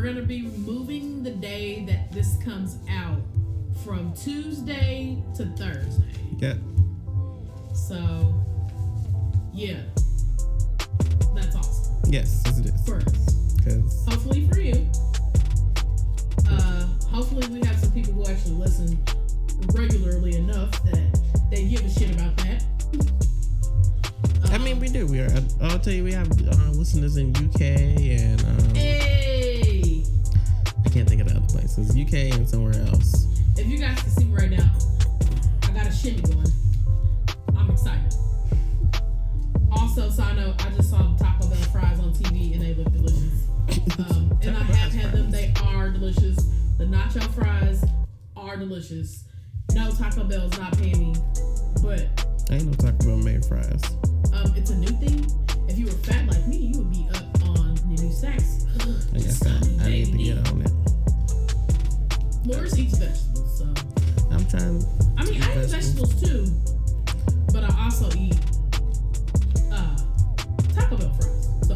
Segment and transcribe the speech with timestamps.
[0.00, 3.20] we're going to be moving the day that this comes out
[3.84, 6.04] from Tuesday to Thursday.
[6.38, 6.54] yeah.
[7.74, 8.34] So,
[9.52, 9.80] yeah,
[11.34, 12.86] that's awesome Yes, yes, it is.
[12.86, 13.34] for us.
[13.56, 14.90] Because Hopefully for you.
[16.48, 18.98] Uh, hopefully we have some people who actually listen
[19.74, 22.64] regularly enough that they give a shit about that.
[24.50, 25.06] I mean, we do.
[25.06, 25.30] We are.
[25.60, 28.99] I'll tell you, we have uh, listeners in UK and um, hey,
[31.74, 31.96] places.
[31.96, 33.26] UK and somewhere else.
[33.56, 34.70] if you guys can see me right now,
[35.64, 36.46] I got a shimmy going.
[37.56, 38.14] I'm excited.
[39.70, 43.46] Also, side note, I just saw Taco Bell fries on TV and they look delicious.
[43.98, 46.36] Um, and I have had them; they are delicious.
[46.78, 47.84] The nacho fries
[48.36, 49.24] are delicious.
[49.74, 51.14] No, Taco Bell's not paying me,
[51.82, 52.00] but
[52.50, 53.82] I ain't no Taco Bell made fries.
[54.32, 55.26] um, it's a new thing.
[55.68, 58.64] If you were fat like me, you would be up on the new snacks.
[59.14, 60.72] I guess I, I need to get on it.
[62.44, 63.64] Morris eats vegetables, so
[64.30, 64.82] I'm trying.
[65.18, 66.46] I mean, I eat eat vegetables too,
[67.52, 68.36] but I also eat
[69.72, 69.96] uh,
[70.74, 71.48] Taco Bell fries.
[71.68, 71.74] So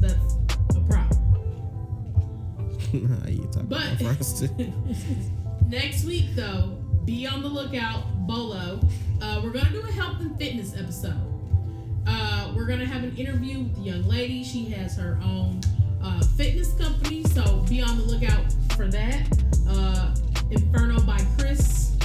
[0.00, 0.34] that's
[0.74, 1.20] a problem.
[3.26, 4.48] I eat Taco But- Bell fries too.
[5.68, 8.80] Next week, though, be on the lookout, Bolo.
[9.22, 11.14] Uh, we're gonna do a health and fitness episode.
[12.06, 14.42] Uh, we're gonna have an interview with the young lady.
[14.42, 15.60] She has her own
[16.02, 18.42] uh, fitness company, so be on the lookout
[18.80, 19.28] for that.
[19.68, 20.14] Uh,
[20.50, 21.98] Inferno by Chris.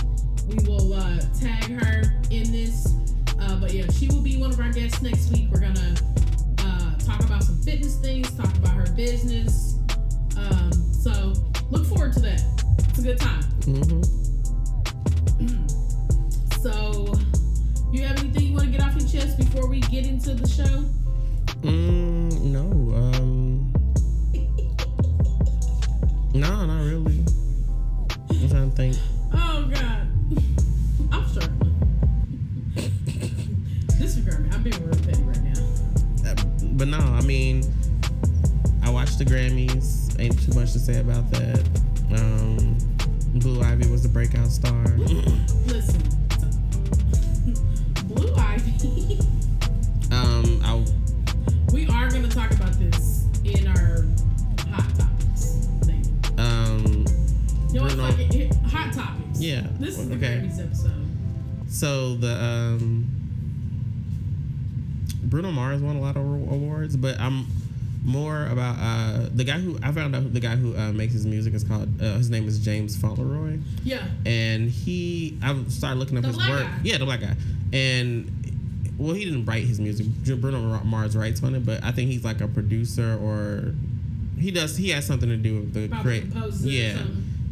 [0.45, 2.93] We will uh, tag her in this.
[3.39, 5.47] Uh, but yeah, she will be one of our guests next week.
[5.53, 5.95] We're gonna
[6.59, 9.79] uh, talk about some fitness things, talk about her business.
[10.37, 11.33] Um, so
[11.71, 12.43] look forward to that.
[12.89, 13.43] It's a good time.
[13.63, 14.01] hmm
[16.61, 17.13] So,
[17.93, 20.47] you have anything you want to get off your chest before we get into the
[20.47, 20.83] show?
[21.61, 22.95] Mm, no.
[22.97, 23.74] Um.
[26.35, 27.23] No, not really.
[28.29, 28.97] I'm trying to think.
[29.33, 30.05] Oh God,
[31.09, 31.73] I'm struggling.
[33.97, 34.49] Disregard me.
[34.51, 35.53] I'm being real petty right now.
[36.29, 36.35] Uh,
[36.73, 37.63] but no, I mean,
[38.83, 40.19] I watched the Grammys.
[40.19, 41.65] Ain't too much to say about that.
[42.11, 42.77] Um,
[43.39, 44.83] Blue Ivy was the breakout star.
[45.67, 46.01] Listen,
[48.13, 49.19] Blue Ivy.
[50.11, 50.85] Um, I
[51.71, 53.94] we are going to talk about this in our
[57.75, 59.39] You know, Bruno- it's like hot topics.
[59.41, 60.41] Yeah, This is the okay.
[60.47, 61.05] Grammys episode.
[61.67, 63.05] so the um,
[65.23, 67.45] Bruno Mars won a lot of awards, but I'm
[68.03, 71.25] more about uh the guy who I found out the guy who uh, makes his
[71.25, 73.57] music is called uh, his name is James Fauntleroy.
[73.83, 74.05] Yeah.
[74.25, 76.63] and he I started looking up The his black work.
[76.63, 76.79] guy.
[76.83, 77.35] Yeah, the black guy.
[77.73, 78.31] And
[78.97, 80.05] well, he didn't write his music.
[80.39, 83.73] Bruno Mars writes on it, but I think he's like a producer or
[84.39, 84.77] he does.
[84.77, 86.53] He has something to do with the Probably create.
[86.61, 87.01] Yeah.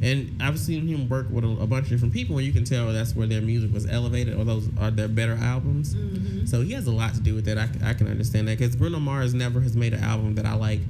[0.04, 2.66] And I've seen him work with a, a bunch of different people, and you can
[2.66, 5.96] tell that's where their music was elevated, or those are their better albums.
[5.96, 6.48] Mhm.
[6.48, 7.58] So he has a lot to do with that.
[7.58, 10.82] I can understand that because Bruno Mars never has made an album that I like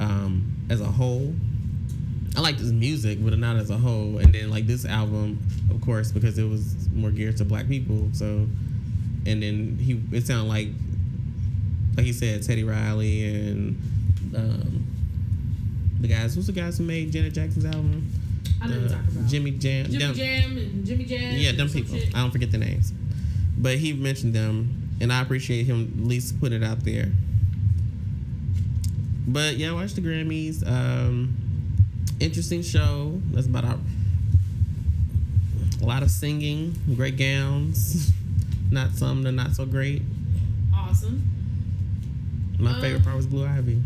[0.00, 1.32] um, as a whole.
[2.36, 4.18] I liked his music, but not as a whole.
[4.18, 5.38] And then like this album,
[5.70, 8.10] of course, because it was more geared to black people.
[8.12, 8.48] So,
[9.26, 10.68] and then he it sounded like,
[11.96, 13.80] like he said, Teddy Riley and
[14.36, 14.86] um,
[16.00, 16.36] the guys.
[16.36, 18.06] What's the guys who made Janet Jackson's album?
[18.60, 19.28] I know what you're talking about.
[19.28, 19.84] Jimmy Jam.
[19.86, 21.34] Jimmy them- Jam and Jimmy Jam.
[21.36, 21.96] yeah, them people.
[21.96, 22.14] shit.
[22.14, 22.92] I don't forget the names.
[23.58, 27.10] but he mentioned them, and I appreciate him at least put it out there.
[29.28, 30.66] But yeah, watch the Grammys.
[30.66, 31.36] Um,
[32.20, 33.20] interesting show.
[33.32, 33.78] That's about our,
[35.82, 38.12] a lot of singing, great gowns.
[38.70, 40.02] Not some, they're not so great.
[40.74, 41.22] Awesome.
[42.58, 43.80] My Um, favorite part was Blue Ivy.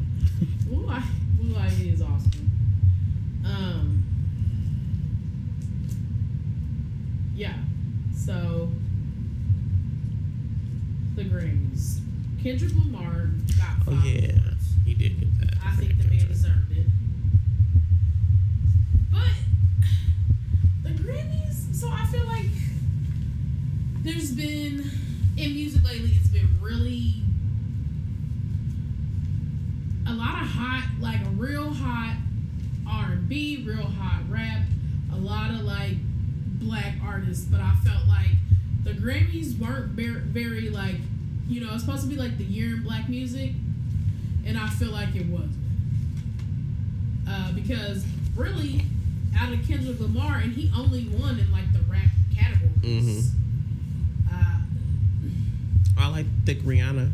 [0.66, 1.06] Blue Ivy,
[1.38, 2.50] Blue Ivy is awesome.
[3.44, 3.99] Um.
[7.40, 7.54] Yeah.
[8.14, 8.70] So.
[11.14, 12.00] The Grammys.
[12.42, 14.74] Kendrick Lamar got Oh five yeah, awards.
[14.84, 15.54] he did get that.
[15.64, 16.86] I think the man deserved it.
[19.10, 19.32] But
[20.82, 22.44] the Grammys, so I feel like
[24.02, 24.90] there's been
[25.38, 26.10] in music lately.
[26.16, 27.22] It's been really
[30.06, 32.16] a lot of hot, like a real hot
[32.86, 34.60] R and B, real hot rap,
[35.12, 35.96] a lot of like
[36.60, 37.44] black artists.
[37.44, 38.30] But I felt like
[38.84, 40.96] the Grammys weren't very, very like,
[41.48, 43.52] you know, it's supposed to be like the year in black music
[44.46, 45.54] and I feel like it wasn't.
[47.28, 48.04] Uh, because
[48.36, 48.84] really,
[49.38, 53.30] out of Kendrick Lamar, and he only won in like the rap categories.
[54.32, 54.58] Uh,
[55.98, 57.12] I like Thick Rihanna.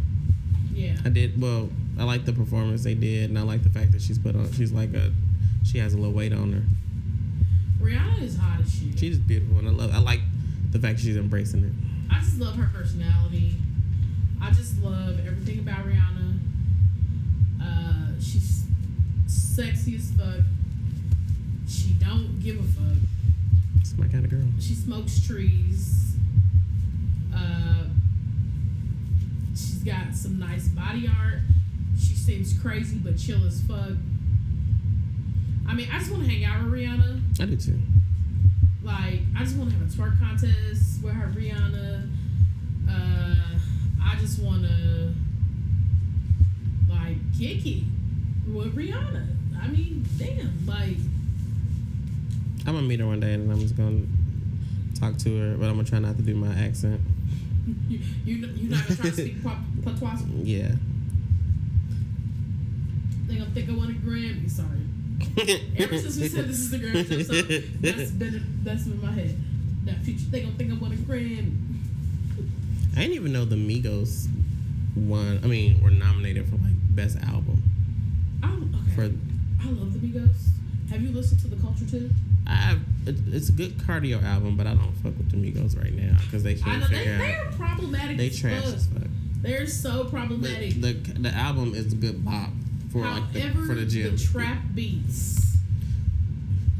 [0.72, 1.68] yeah, I did well.
[1.98, 4.50] I like the performance they did, and I like the fact that she's put on.
[4.52, 5.12] She's like a,
[5.64, 6.62] she has a little weight on her.
[7.80, 8.98] Rihanna is hot as shit.
[8.98, 9.90] She's beautiful, and I love.
[9.92, 10.20] I like
[10.70, 11.72] the fact she's embracing it.
[12.14, 13.56] I just love her personality.
[14.40, 16.38] I just love everything about Rihanna.
[17.62, 18.64] Uh, she's
[19.26, 20.44] sexy as fuck.
[21.68, 22.98] She don't give a fuck.
[23.78, 24.46] It's my kind of girl.
[24.60, 26.16] She smokes trees.
[27.34, 27.84] Uh,
[29.52, 31.40] she's got some nice body art.
[31.98, 33.92] She seems crazy but chill as fuck.
[35.68, 37.40] I mean, I just want to hang out with Rihanna.
[37.40, 37.78] I do too.
[38.82, 42.08] Like, I just want to have a twerk contest with her Rihanna.
[42.88, 43.58] Uh,
[44.02, 45.12] I just want to
[46.88, 47.82] like kick it
[48.46, 49.26] with Rihanna.
[49.60, 50.96] I mean, damn, like.
[52.66, 54.02] I'm gonna meet her one day, and I'm just gonna
[54.98, 57.00] talk to her, but I'm gonna try not to do my accent.
[57.88, 59.42] You, you, you're not gonna try to speak
[59.84, 60.20] patois?
[60.44, 60.70] Yeah.
[63.26, 64.48] They gonna think I want a Grammy.
[64.48, 64.85] Sorry.
[65.78, 69.12] Ever since we said this is the Grammy episode, that's been that's been in my
[69.12, 69.38] head.
[69.84, 71.54] That future, they gonna think I want a Grammy.
[72.96, 74.28] I didn't even know the Migos
[74.94, 75.40] won.
[75.42, 77.62] I mean, were nominated for like best album.
[78.42, 78.48] Oh,
[78.82, 78.94] okay.
[78.94, 79.02] For
[79.66, 80.48] I love the Migos.
[80.90, 82.10] Have you listened to the Culture too?
[82.46, 86.16] I it's a good cardio album, but I don't fuck with the Migos right now
[86.22, 87.46] because they I can't know figure they out.
[87.46, 88.16] are problematic.
[88.16, 88.74] They as trash fuck.
[88.74, 89.02] as fuck.
[89.42, 90.80] They're so The, problematic.
[90.80, 92.50] the the album is a good bop
[93.02, 94.16] for like the, However, for the gym.
[94.16, 95.56] trap beats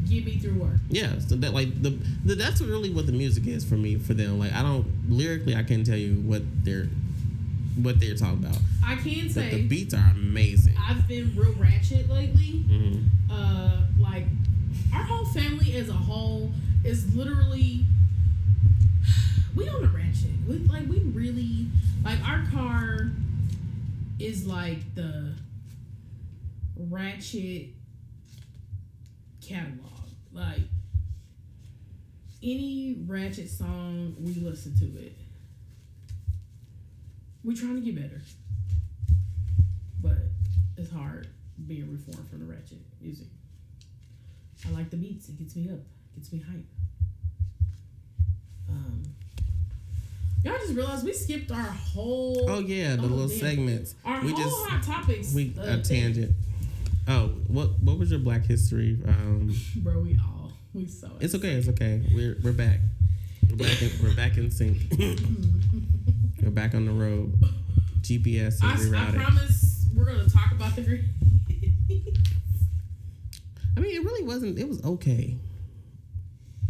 [0.08, 0.76] get me through work.
[0.88, 1.90] Yeah, so that like the,
[2.24, 4.38] the that's really what the music is for me for them.
[4.38, 6.88] Like I don't lyrically I can't tell you what they're
[7.82, 10.74] what they're talking about, I can but say the beats are amazing.
[10.88, 12.62] I've been real ratchet lately.
[12.68, 12.98] hmm
[13.30, 14.24] uh like
[14.94, 16.50] our whole family as a whole
[16.84, 17.84] is literally
[19.56, 21.66] we on a ratchet we like we really
[22.04, 23.10] like our car
[24.20, 25.32] is like the
[26.76, 27.68] ratchet
[29.46, 29.80] catalog
[30.32, 30.60] like
[32.42, 35.12] any ratchet song we listen to it
[37.44, 38.20] We're trying to get better
[40.02, 40.18] but
[40.76, 41.28] it's hard
[41.66, 43.26] being reformed from the ratchet music.
[44.66, 45.28] I like the beats.
[45.28, 45.78] It gets me up.
[46.14, 46.64] Gets me hype.
[48.68, 49.02] Um,
[50.44, 52.46] y'all just realized we skipped our whole.
[52.48, 53.94] Oh yeah, the little segments.
[54.04, 55.32] Our we whole just hot topics.
[55.34, 56.32] we uh, a tangent.
[57.08, 58.98] Oh, what what was your Black History?
[59.06, 59.54] Um.
[59.76, 61.10] Bro, we all we so.
[61.20, 61.52] it's okay.
[61.52, 62.02] It's okay.
[62.12, 62.80] We're we're back.
[63.48, 63.80] We're back.
[63.80, 64.78] In, we're back in sync.
[66.42, 67.32] we're back on the road.
[68.00, 71.08] GPS is I, I promise we're gonna talk about the green.
[73.76, 74.58] I mean, it really wasn't.
[74.58, 75.36] It was okay.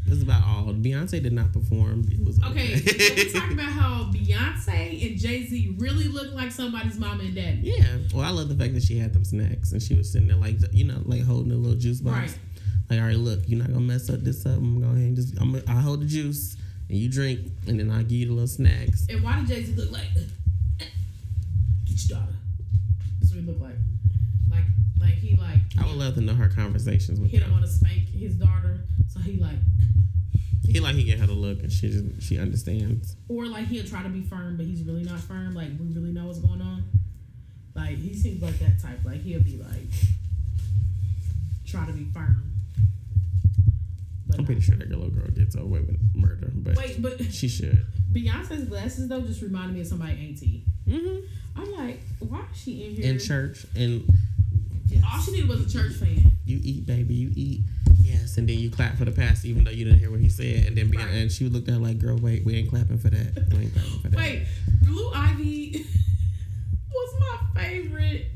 [0.09, 0.73] Was about all.
[0.73, 2.07] Beyonce did not perform.
[2.11, 2.99] It was okay, okay.
[2.99, 7.35] so we talk about how Beyonce and Jay Z really look like somebody's mom and
[7.35, 7.61] daddy.
[7.63, 7.99] yeah.
[8.15, 10.37] Well, I love the fact that she had them snacks and she was sitting there
[10.37, 12.33] like you know like holding a little juice box.
[12.33, 12.39] Right.
[12.89, 14.59] Like, all right, look, you're not gonna mess up this up.
[14.59, 16.57] I'm gonna go ahead and just I'm gonna, I hold the juice
[16.89, 19.07] and you drink, and then I'll give you the little snacks.
[19.11, 20.07] And why did Jay Z look like?
[20.79, 22.37] Get your daughter.
[23.21, 23.75] That's what he looked like
[25.27, 28.09] he like I would love to know her conversations with he don't want to spank
[28.09, 29.59] his daughter, so he like,
[30.65, 33.17] He like he get her to look and she just she understands.
[33.29, 35.55] or like he'll try to be firm, but he's really not firm.
[35.55, 36.85] Like we really know what's going on.
[37.75, 39.01] Like he seems like that type.
[39.05, 39.91] Like he'll be like,
[41.67, 42.53] try to be firm,
[44.27, 47.33] but but I'm pretty sure that little girl gets away with murder, but wait, but
[47.33, 47.85] she should.
[48.13, 50.65] Beyonce's glasses though just reminded me of somebody auntie.
[50.87, 51.27] Mm-hmm.
[51.61, 53.11] I'm like, why is she in here?
[53.13, 54.09] In church and
[55.13, 56.33] All she needed was a church fan.
[56.45, 57.61] you eat, baby, you eat.
[58.01, 60.29] Yes, and then you clap for the pastor, even though you didn't hear what he
[60.29, 60.67] said.
[60.67, 61.09] And then Right.
[61.11, 63.49] and she looked at her like, "Girl, wait, we ain't clapping for that.
[63.53, 64.47] We ain't clapping for that." Wait,
[64.83, 65.85] Blue Ivy
[66.93, 68.27] was my favorite.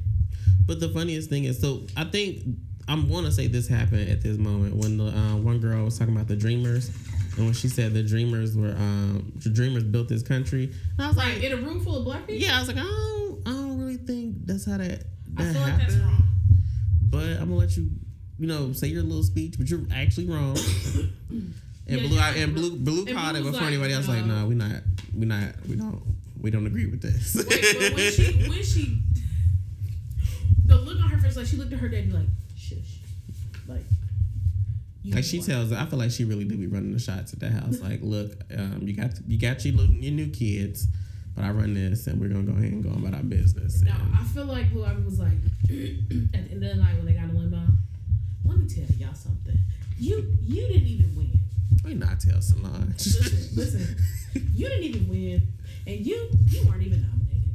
[0.66, 2.42] But the funniest thing is, so I think
[2.88, 5.98] I'm going to say this happened at this moment when the uh, one girl was
[5.98, 6.90] talking about the Dreamers,
[7.36, 10.64] and when she said the Dreamers were um, the Dreamers built this country,
[10.96, 12.42] and I was Right, like, in a room full of black people.
[12.42, 15.04] yeah, I was like, I don't, I don't really think that's how that
[15.36, 15.90] I that feel like happened.
[15.90, 16.22] that's wrong.
[17.10, 17.90] But I'm gonna let you,
[18.38, 20.56] you know, say your little speech, but you're actually wrong.
[21.30, 21.52] and
[21.86, 22.34] Yeah, blue, yeah.
[22.36, 24.06] and blue, blue And caught it before like, anybody else.
[24.08, 24.42] Like, no.
[24.42, 24.82] no, we not,
[25.16, 26.00] we not, we don't,
[26.40, 27.34] we don't agree with this.
[27.34, 27.46] Wait,
[27.78, 29.02] but when she when she
[30.66, 33.00] the look on her face like she looked at her daddy like shush,
[33.68, 33.82] like
[35.02, 35.46] you Like she what?
[35.48, 37.80] tells, I feel like she really do be running the shots at the house.
[37.80, 40.86] Like, look, um, you got you got your little, your new kids,
[41.40, 43.80] but I run this, and we're gonna go ahead and go about our business.
[43.80, 47.06] No, I feel like Blue Ivy was like at the end of the night when
[47.06, 47.62] they got the limo.
[48.44, 49.56] Let me tell y'all something.
[49.98, 51.40] You you didn't even win.
[51.82, 52.92] we not tell Solange.
[52.98, 53.96] Listen, listen.
[54.54, 55.42] You didn't even win,
[55.86, 57.54] and you you weren't even nominated.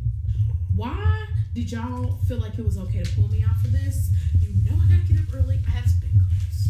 [0.75, 4.10] Why did y'all feel like it was okay to pull me out for this?
[4.39, 5.60] You know I gotta get up early.
[5.68, 6.70] I have spin class.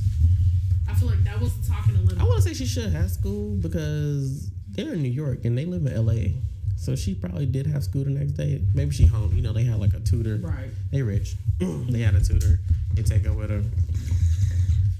[0.89, 2.21] I feel like that was talking a little.
[2.21, 5.63] I want to say she should have school because they're in New York and they
[5.63, 6.41] live in L.A.
[6.85, 8.61] So she probably did have school the next day.
[8.75, 9.35] Maybe she home.
[9.35, 10.35] You know, they had like a tutor.
[10.35, 10.69] Right.
[10.91, 11.33] They rich.
[11.59, 12.59] they had a tutor.
[12.93, 13.63] They take her with her,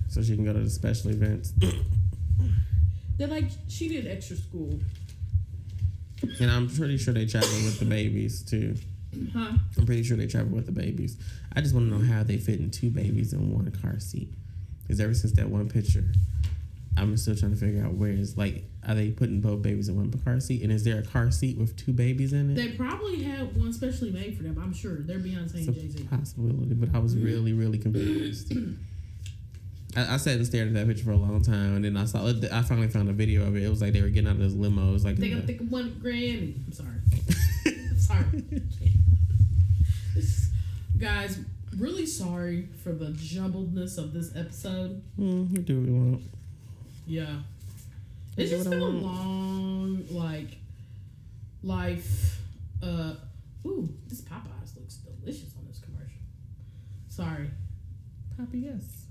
[0.09, 1.53] so she can go to the special events.
[3.17, 4.79] They're like she did extra school.
[6.41, 8.75] and I'm pretty sure they travel with the babies too.
[9.33, 9.53] Huh?
[9.77, 11.15] I'm pretty sure they travel with the babies.
[11.55, 14.27] I just want to know how they fit in two babies in one car seat.
[14.81, 16.03] Because ever since that one picture,
[16.97, 19.97] I'm still trying to figure out where is like, are they putting both babies in
[19.97, 20.61] one car seat?
[20.63, 22.55] And is there a car seat with two babies in it?
[22.55, 24.57] They probably had one specially made for them.
[24.61, 26.07] I'm sure they're Beyonce It's and Jay Z.
[26.09, 28.53] possibility, but I was really, really confused.
[29.97, 32.05] I, I sat and stared at that picture for a long time, and then I
[32.05, 32.25] saw.
[32.27, 33.63] I finally found a video of it.
[33.63, 34.89] It was like they were getting out of this limo.
[34.89, 36.55] It was like They gonna think of one Grammy.
[36.65, 36.97] I'm sorry.
[37.91, 38.43] I'm sorry.
[40.97, 41.39] Guys,
[41.77, 45.01] really sorry for the jumbledness of this episode.
[45.19, 46.21] mm, you do what you want.
[47.07, 47.37] Yeah.
[48.37, 50.57] It's just been a long, like,
[51.63, 52.39] life.
[52.83, 53.13] Uh,
[53.65, 56.19] ooh, this Popeyes looks delicious on this commercial.
[57.07, 57.49] Sorry.
[58.37, 59.05] Poppy, yes.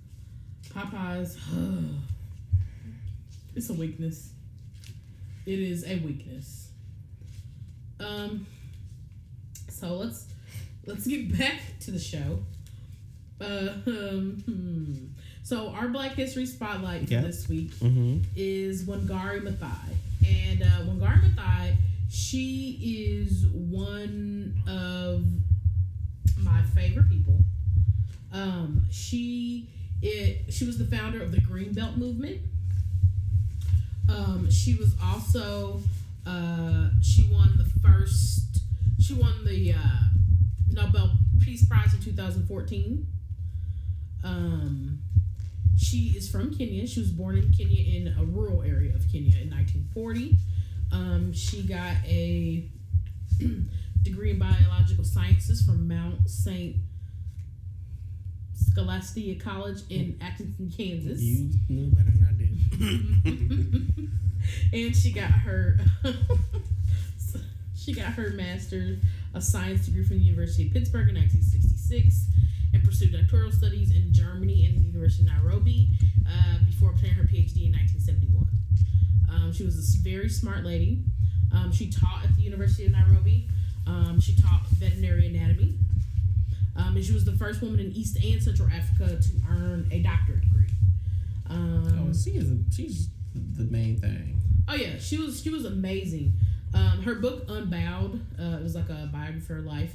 [0.69, 1.39] Popeyes.
[3.55, 4.31] it's a weakness.
[5.47, 6.71] It is a weakness.
[8.01, 8.47] Um.
[9.69, 10.27] So let's
[10.87, 12.41] let's get back to the show.
[13.41, 15.07] Uh, um, hmm.
[15.45, 18.23] So our Black History Spotlight for this week Mm-hmm.
[18.35, 19.95] is Wangari Maathai,
[20.27, 21.77] and uh, Wangari Maathai,
[22.11, 22.79] she
[23.21, 25.27] is one of
[26.43, 27.39] my favorite people.
[28.33, 29.69] Um, she
[30.01, 32.41] it she was the founder of the Green Belt movement.
[34.09, 35.81] Um, she was also
[36.27, 38.61] uh, she won the first
[38.99, 39.79] she won the uh,
[40.71, 43.07] Nobel Peace Prize in 2014.
[44.25, 44.99] Um,
[45.77, 46.87] she is from Kenya.
[46.87, 50.37] She was born in Kenya in a rural area of Kenya in 1940.
[50.93, 52.69] Um, she got a
[54.03, 56.77] degree in biological sciences from Mount St.
[58.55, 61.21] Scholastica College in Atchison, Kansas.
[61.21, 64.15] You knew better than I did.
[64.87, 65.79] and she got her
[67.77, 69.03] she got her master's
[69.35, 72.27] of science degree from the University of Pittsburgh in 1966
[72.75, 75.89] and pursued doctoral studies in Germany and the University of Nairobi
[76.29, 78.49] uh, before obtaining her PhD in 1971.
[79.31, 81.05] Um, she was a very smart lady.
[81.53, 83.49] Um, she taught at the University of Nairobi.
[83.87, 85.79] Um, she taught veterinary anatomy.
[86.77, 90.01] Um, and she was the first woman in East and Central Africa to earn a
[90.01, 90.67] doctorate degree.
[91.49, 92.51] Um, oh, she is.
[92.51, 94.41] A, she's the main thing.
[94.69, 96.33] Oh yeah, she was she was amazing.
[96.75, 99.95] Um, her book Unbowed, uh, it was like a biography of her life.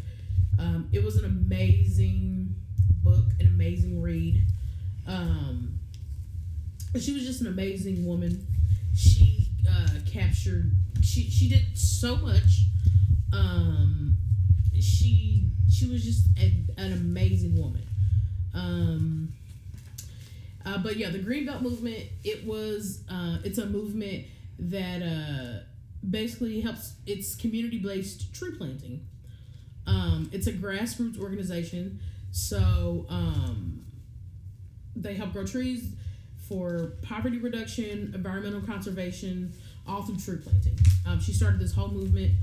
[0.58, 2.49] Um, it was an amazing
[3.03, 4.43] book, an amazing read.
[5.08, 5.79] Um,
[7.00, 8.46] she was just an amazing woman.
[8.96, 10.72] She uh, captured.
[11.01, 12.65] She she did so much.
[13.34, 14.17] Um,
[14.79, 17.84] she she was just a, an amazing woman.
[18.53, 19.34] Um,
[20.65, 22.03] uh, but yeah, the Green Belt movement.
[22.24, 23.03] It was.
[23.10, 24.25] Uh, it's a movement
[24.58, 25.63] that uh,
[26.10, 26.93] basically helps.
[27.05, 29.05] It's community based tree planting.
[29.88, 32.00] Um, it's a grassroots organization,
[32.32, 33.86] so um,
[34.96, 35.94] they help grow trees
[36.48, 39.54] for poverty reduction, environmental conservation,
[39.88, 40.78] all through tree planting.
[41.08, 42.34] Um, she started this whole movement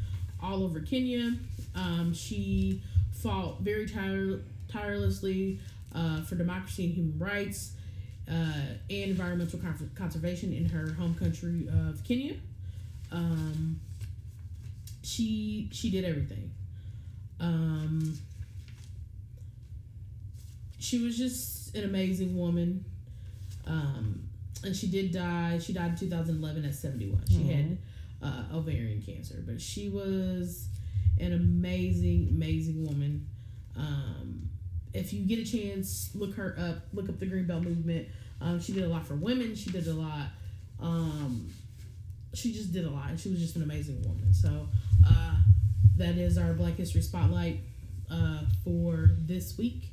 [0.42, 1.32] all over Kenya.
[1.74, 5.60] Um, she fought very tire- tirelessly
[5.94, 7.72] uh, for democracy and human rights
[8.28, 12.34] uh, and environmental con- conservation in her home country of Kenya.
[13.12, 13.80] Um,
[15.02, 16.50] she she did everything.
[17.40, 18.18] Um,
[20.86, 22.84] she was just an amazing woman.
[23.66, 24.28] Um,
[24.64, 25.58] and she did die.
[25.58, 27.22] She died in 2011 at 71.
[27.28, 27.78] She had
[28.22, 30.68] uh, ovarian cancer, but she was
[31.18, 33.26] an amazing, amazing woman.
[33.76, 34.48] Um,
[34.94, 36.76] if you get a chance, look her up.
[36.92, 38.06] Look up the Greenbelt movement.
[38.40, 39.56] Um, she did a lot for women.
[39.56, 40.28] She did a lot.
[40.80, 41.50] Um,
[42.32, 43.10] she just did a lot.
[43.10, 44.32] and She was just an amazing woman.
[44.32, 44.68] So
[45.06, 45.36] uh,
[45.96, 47.58] that is our Black History Spotlight
[48.10, 49.90] uh, for this week.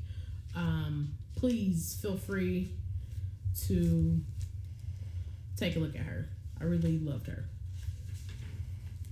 [0.56, 2.72] Um, please feel free
[3.68, 4.20] to
[5.58, 6.30] take a look at her.
[6.60, 7.46] I really loved her.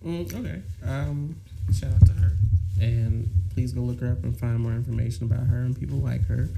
[0.05, 0.62] Mm, okay.
[0.83, 1.36] Um,
[1.74, 2.31] shout out to her,
[2.79, 6.25] and please go look her up and find more information about her and people like
[6.27, 6.50] her.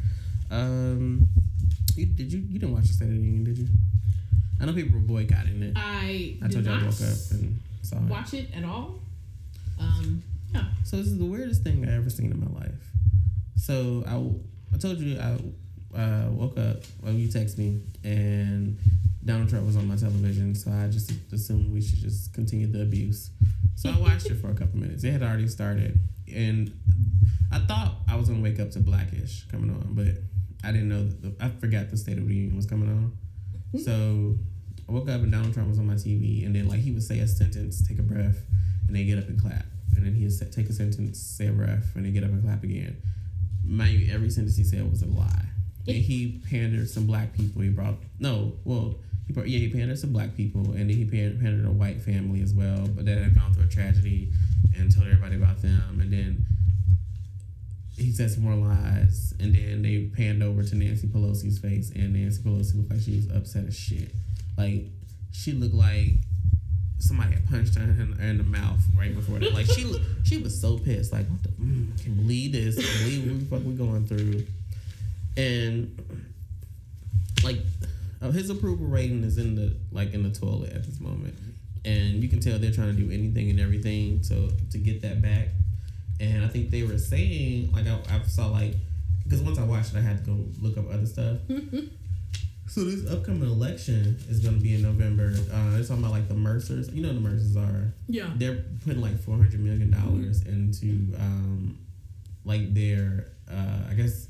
[0.49, 1.27] Um,
[1.95, 3.67] you, did you you didn't watch the State of the Union, did you?
[4.61, 5.73] I know people were boycotting it.
[5.75, 8.03] I, I told you I woke up and saw it.
[8.03, 8.99] watch it at all.
[9.79, 10.23] Um,
[10.53, 10.65] yeah.
[10.85, 12.91] So this is the weirdest thing I ever seen in my life.
[13.57, 14.21] So I,
[14.73, 15.37] I told you I
[15.97, 18.77] uh, woke up when you text me and
[19.25, 22.81] Donald Trump was on my television, so I just assumed we should just continue the
[22.81, 23.29] abuse.
[23.75, 25.03] So I watched it for a couple minutes.
[25.03, 25.97] It had already started,
[26.33, 26.73] and
[27.51, 30.07] I thought I was gonna wake up to Blackish coming on, but
[30.67, 31.07] I didn't know.
[31.07, 33.17] The, I forgot the State of the Union was coming on.
[33.79, 34.35] So
[34.87, 37.03] I woke up and Donald Trump was on my TV, and then like he would
[37.03, 38.43] say a sentence, take a breath,
[38.87, 39.65] and they get up and clap,
[39.95, 42.63] and then he'd take a sentence, say a breath, and they get up and clap
[42.63, 42.97] again.
[43.65, 45.45] Mind you, every sentence he said was a lie.
[45.87, 47.61] And he pandered some black people.
[47.61, 48.95] He brought no, well,
[49.27, 52.41] he brought, yeah, he pandered some black people, and then he pandered a white family
[52.41, 54.31] as well, but that had gone through a tragedy,
[54.77, 56.45] and told everybody about them, and then
[57.97, 62.13] he said some more lies, and then they panned over to Nancy Pelosi's face, and
[62.13, 64.11] Nancy Pelosi looked like she was upset as shit.
[64.57, 64.85] Like
[65.31, 66.15] she looked like
[67.03, 69.53] somebody had punched her in, in the mouth right before that.
[69.53, 71.11] Like she she was so pissed.
[71.11, 72.75] Like what the mm, can believe this?
[72.75, 74.45] Can't believe what the fuck we going through?
[75.35, 75.99] And
[77.43, 77.57] like
[78.21, 81.35] uh, his approval rating is in the like in the toilet at this moment,
[81.83, 85.21] and you can tell they're trying to do anything and everything to to get that
[85.21, 85.49] back.
[86.19, 88.75] And I think they were saying like I, I saw like
[89.25, 91.37] because once I watched it, I had to go look up other stuff.
[92.73, 95.31] So this upcoming election is going to be in November.
[95.53, 96.89] Uh, they're talking about like the Mercers.
[96.91, 97.93] You know the Mercers are.
[98.07, 98.31] Yeah.
[98.35, 101.77] They're putting like four hundred million dollars into um,
[102.45, 104.27] like their uh, I guess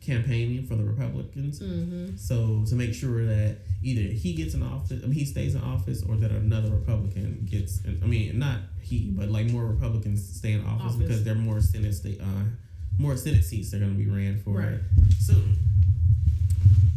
[0.00, 1.60] campaigning for the Republicans.
[1.60, 2.16] Mm-hmm.
[2.16, 5.60] So to make sure that either he gets in office, I mean, he stays in
[5.60, 7.84] office, or that another Republican gets.
[7.84, 10.96] In, I mean, not he, but like more Republicans stay in office, Office.
[10.96, 12.44] because there are more Senate state, uh,
[12.96, 14.78] more Senate seats they're going to be ran for Right.
[15.18, 15.58] soon.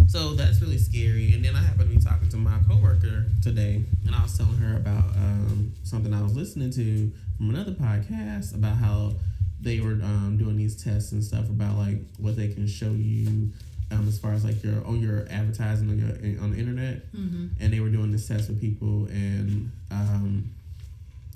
[0.09, 1.33] So that's really scary.
[1.33, 4.57] And then I happened to be talking to my coworker today, and I was telling
[4.57, 9.13] her about um, something I was listening to from another podcast about how
[9.61, 13.51] they were um, doing these tests and stuff about like what they can show you
[13.91, 17.47] um, as far as like your on your advertising on your on the internet, Mm-hmm.
[17.59, 20.49] and they were doing this test with people, and um,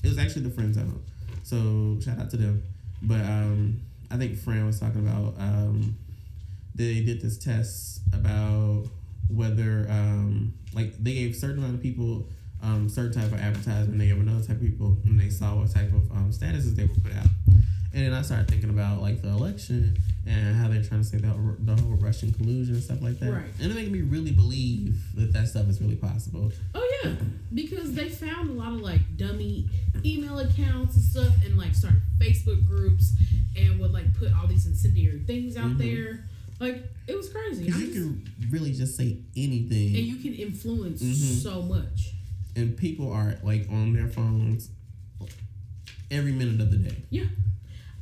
[0.04, 1.00] it was actually the friend zone.
[1.44, 2.64] So shout out to them.
[3.04, 5.96] But um, I think Fran was talking about um,
[6.76, 8.86] they did this test about
[9.30, 12.28] whether um, like they gave certain amount of people
[12.62, 15.70] um, certain type of advertisement, they gave another type of people, and they saw what
[15.74, 17.28] type of um, statuses they would put out.
[17.94, 21.18] And then I started thinking about like the election and how they're trying to say
[21.18, 21.28] the,
[21.60, 23.30] the whole Russian collusion and stuff like that.
[23.32, 23.44] Right.
[23.62, 26.52] And it made me really believe that that stuff is really possible.
[26.74, 27.12] Oh yeah,
[27.54, 29.68] because they found a lot of like dummy
[30.06, 33.14] email accounts and stuff, and like started Facebook groups,
[33.58, 35.78] and would like put all these incendiary things out Mhm.
[35.80, 36.26] there.
[36.64, 37.66] Like it was crazy.
[37.66, 39.96] Because you can really just say anything.
[39.98, 41.42] and you can influence Mhm.
[41.44, 42.12] so much.
[42.56, 44.70] and people are like on their phones
[46.12, 46.96] every minute of the day.
[47.10, 47.26] Yeah,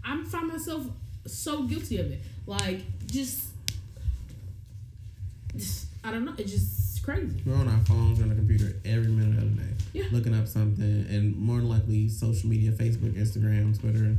[0.04, 0.86] I find myself
[1.26, 2.22] so guilty of it.
[2.46, 3.46] Like just,
[5.56, 6.34] just I don't know.
[6.38, 7.42] It's just crazy.
[7.46, 10.04] We're on our phones, on the computer every minute of the day, Yeah.
[10.12, 14.18] looking up something, and more than likely, social media, Facebook, Instagram, Twitter,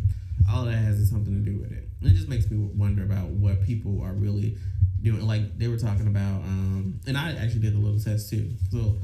[0.51, 1.89] all that has something to do with it.
[2.03, 4.57] It just makes me wonder about what people are really
[5.03, 5.27] doing.
[5.27, 8.51] Like they were talking about, um, and I actually did a little test too.
[8.71, 8.97] So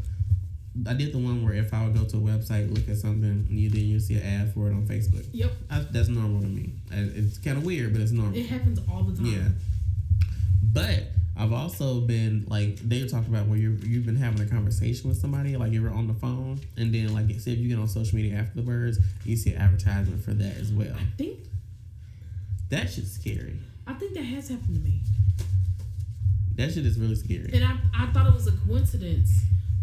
[0.87, 3.47] I did the one where if I would go to a website, look at something,
[3.49, 5.27] and you then you see an ad for it on Facebook.
[5.33, 6.75] Yep, I, that's normal to me.
[6.91, 8.37] It's kind of weird, but it's normal.
[8.37, 9.27] it happens all the time.
[9.27, 9.49] Yeah.
[10.63, 11.05] But
[11.39, 15.19] I've also been like they talking about where you you've been having a conversation with
[15.19, 17.87] somebody, like you were on the phone, and then like say if you get on
[17.89, 20.95] social media afterwards, you see an advertisement for that as well.
[20.95, 21.39] I think
[22.71, 23.59] That shit's scary.
[23.87, 25.01] I think that has happened to me,
[26.57, 27.51] That shit is really scary.
[27.55, 29.31] and I I thought it was a coincidence,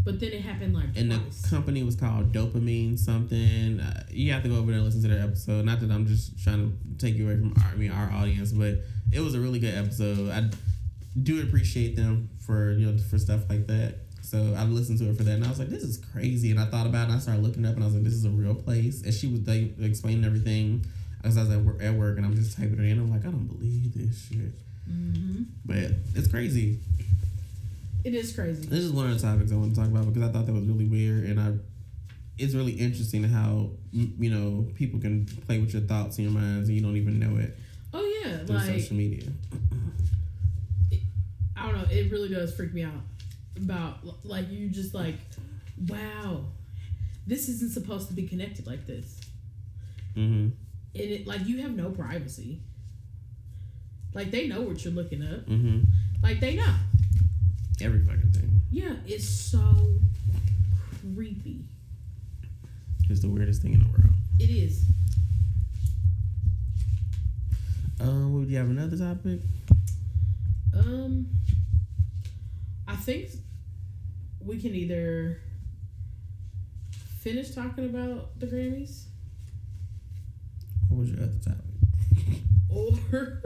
[0.04, 1.50] but then it happened like And the twice.
[1.50, 3.80] company was called Dopamine something.
[3.80, 5.64] Uh, you have to go over there and listen to their episode.
[5.66, 8.52] Not that I'm just trying to take you away from our, I mean, our audience,
[8.52, 8.80] but
[9.12, 10.30] it was a really good episode.
[10.30, 10.50] I
[11.22, 13.96] do appreciate them for you know for stuff like that.
[14.22, 16.60] So I listened to it for that, and I was like, "This is crazy." And
[16.60, 18.26] I thought about it, and I started looking up, and I was like, "This is
[18.26, 20.86] a real place." And she was like explaining everything
[21.24, 23.00] as I was at work, at work, and I'm just typing it in.
[23.00, 24.54] I'm like, "I don't believe this shit,"
[24.88, 26.80] hmm but it's crazy.
[28.04, 28.68] It is crazy.
[28.68, 30.54] This is one of the topics I want to talk about because I thought that
[30.54, 31.54] was really weird, and I.
[32.38, 36.68] It's really interesting how you know people can play with your thoughts and your minds,
[36.68, 37.58] and you don't even know it
[37.94, 39.24] Oh yeah, through like social media.
[41.66, 41.88] I don't know.
[41.90, 43.02] It really does freak me out.
[43.58, 45.16] About like you just like,
[45.88, 46.46] wow,
[47.26, 49.20] this isn't supposed to be connected like this.
[50.14, 50.50] hmm
[50.98, 52.62] and it like you have no privacy.
[54.14, 55.46] Like they know what you're looking up.
[55.46, 55.82] hmm
[56.24, 56.74] Like they know.
[57.82, 58.62] Every fucking thing.
[58.72, 60.00] Yeah, it's so
[61.14, 61.66] creepy.
[63.10, 64.14] It's the weirdest thing in the world.
[64.40, 64.86] It is.
[68.00, 69.40] Um, would you have another topic?
[70.78, 71.28] Um,
[73.06, 73.30] think
[74.44, 75.40] we can either
[77.20, 79.06] finish talking about the Grammys
[80.90, 82.42] What was your other topic?
[82.70, 83.42] or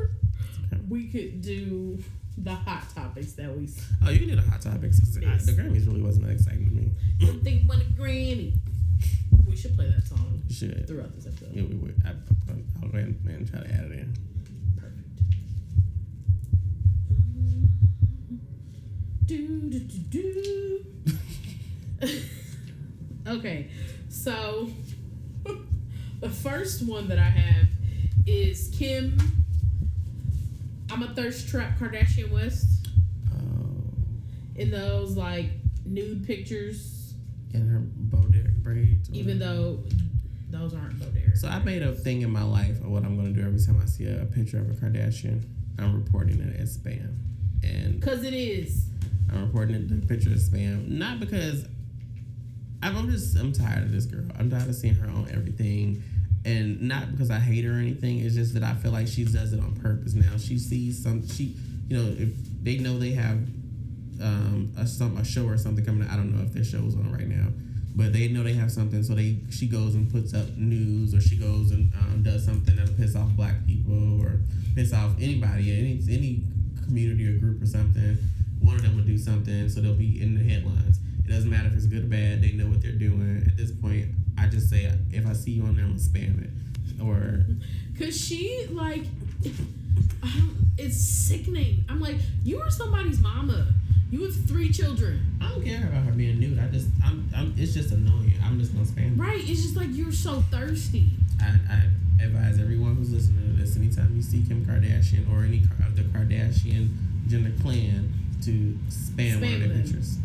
[0.90, 2.02] we could do
[2.38, 3.68] the hot topics that we
[4.06, 5.46] Oh, you can do the hot topics because Yes.
[5.46, 6.92] the Grammys really wasn't that exciting to me.
[7.44, 8.54] think won a Grammy.
[9.46, 10.88] We should play that song You should.
[10.88, 11.50] throughout this episode.
[11.54, 11.96] Yeah, we would.
[12.06, 12.10] I,
[12.82, 14.16] I'll go ahead and try to add it in.
[14.78, 15.06] Perfect.
[19.30, 20.84] Do, do, do,
[22.02, 22.10] do.
[23.28, 23.70] okay,
[24.10, 24.72] so
[26.20, 27.68] the first one that I have
[28.26, 29.20] is Kim.
[30.92, 32.88] I'm a thirst trap Kardashian West
[33.32, 33.84] Oh,
[34.56, 35.52] in those like
[35.86, 37.14] nude pictures,
[37.54, 39.12] and her Bo Derek braids.
[39.12, 39.84] even though
[40.50, 41.38] those aren't Bo Derek.
[41.38, 43.80] So I made a thing in my life of what I'm gonna do every time
[43.80, 45.44] I see a, picture of a Kardashian.
[45.78, 47.16] I'm reporting it as spam,
[47.62, 48.89] and Cause it is.
[49.32, 50.88] I'm reporting the picture as spam.
[50.88, 51.66] Not because
[52.82, 54.26] I'm, just I'm tired of this girl.
[54.38, 56.04] I'm tired of seeing her on everything,
[56.46, 58.20] and not because I hate her or anything.
[58.20, 60.14] It's just that I feel like she does it on purpose.
[60.14, 61.56] Now she sees some she
[61.88, 62.30] you know if
[62.64, 63.38] they know they have
[64.22, 66.08] um a some a show or something coming.
[66.08, 66.14] out.
[66.14, 67.48] I don't know if their show's on right now.
[67.96, 71.20] But they know they have something, so they she goes and puts up news, or
[71.20, 74.40] she goes and um, does something that'll piss off black people, or
[74.74, 76.44] piss off anybody, any any
[76.86, 78.18] community or group or something.
[78.62, 81.00] One of them will do something, so they'll be in the headlines.
[81.26, 83.44] It doesn't matter if it's good or bad; they know what they're doing.
[83.48, 86.44] At this point, I just say if I see you on there, I'm gonna spam
[86.44, 87.46] it, or
[88.00, 89.04] Cause she like,
[90.24, 91.84] I don't, it's sickening.
[91.90, 93.68] I'm like, you are somebody's mama.
[94.12, 96.58] You have three children, I don't care about her being nude.
[96.58, 98.34] I just I'm, I'm it's just annoying.
[98.44, 99.20] I'm just gonna spam.
[99.20, 99.40] right?
[99.48, 101.12] It's just like you're so thirsty.
[101.40, 105.62] I, I advise everyone who's listening to this: anytime you see Kim Kardashian or any
[105.86, 106.90] of the Kardashian
[107.28, 108.12] Jenner clan,
[108.44, 109.82] to spam, one of their them.
[109.84, 110.18] pictures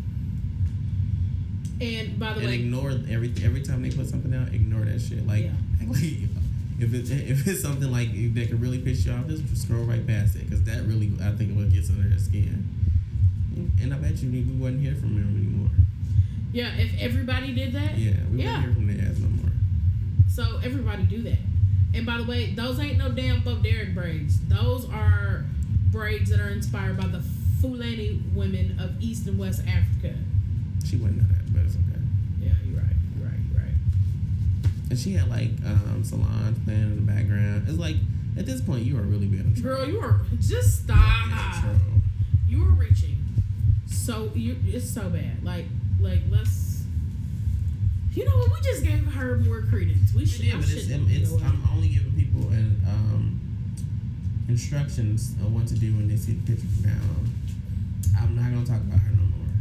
[1.81, 2.45] And by the way.
[2.45, 4.47] and way, ignore every every time they put something out.
[4.53, 5.25] Ignore that shit.
[5.27, 5.51] Like, Yeah.
[5.87, 6.01] like
[6.79, 10.05] if it's if it's something like that could really piss you off, just scroll right
[10.05, 12.67] past it because that really I think what gets under their skin.
[13.81, 15.69] And I bet you we wouldn't hear from them anymore.
[16.53, 18.57] yeah, if everybody did that, Yeah, we Yeah.
[18.57, 19.51] wouldn't hear from their ass no more.
[20.29, 21.39] so everybody do that.
[21.93, 24.39] And by the way, those ain't no damn Bo Derek braids.
[24.49, 25.45] Those are
[25.91, 27.21] braids that are inspired by the
[27.65, 30.15] Fulani women of East and West Africa.
[30.85, 31.99] She wouldn't know that, but it's okay.
[32.39, 32.95] Yeah, you're right.
[33.17, 33.39] You're right.
[33.51, 33.73] You're right.
[34.91, 37.65] And she had like um, salons playing in the background.
[37.67, 37.95] It's like
[38.37, 39.77] at this point you are really being a troll.
[39.77, 41.27] Girl, you are just stop.
[42.47, 43.17] You are reaching.
[43.87, 45.43] So you it's so bad.
[45.43, 45.65] Like
[45.99, 46.83] like let's
[48.13, 48.53] you know what?
[48.53, 50.13] We just gave her more credence.
[50.13, 50.45] We should.
[50.45, 51.31] Yeah, but it's, shouldn't, it's?
[51.33, 53.41] I'm only giving people an um,
[54.47, 57.35] instructions on what to do when they see the picture from now on.
[58.17, 59.51] I'm not gonna talk about her no more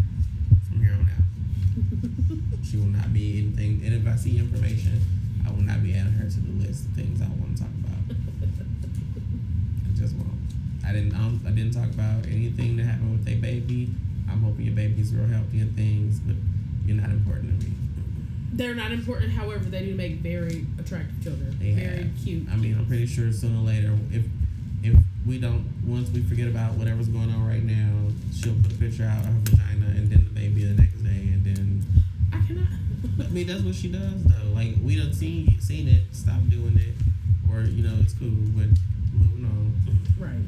[0.69, 2.65] from here on out.
[2.65, 3.83] She will not be anything.
[3.85, 5.01] And if I see information,
[5.47, 7.73] I will not be adding her to the list of things I want to talk
[7.85, 8.17] about.
[9.87, 10.33] I just won't.
[10.87, 11.15] I didn't.
[11.15, 13.91] I, I didn't talk about anything that happened with their baby.
[14.31, 16.37] I'm hoping your baby's real healthy and things, but
[16.87, 17.73] you're not important to me.
[18.53, 19.33] They're not important.
[19.33, 21.59] However, they do make very attractive children.
[21.61, 22.17] They very have.
[22.23, 22.49] cute.
[22.51, 24.25] I mean, I'm pretty sure sooner or later, if
[25.27, 25.65] we don't.
[25.87, 29.27] Once we forget about whatever's going on right now, she'll put a picture out of
[29.27, 31.85] her vagina, and then the baby the next day, and then.
[32.33, 32.69] I cannot.
[33.21, 34.51] I mean, that's what she does, though.
[34.55, 36.95] Like we done seen seen it, stop doing it,
[37.51, 38.67] or you know, it's cool, but
[39.13, 39.75] moving on.
[40.19, 40.45] Right.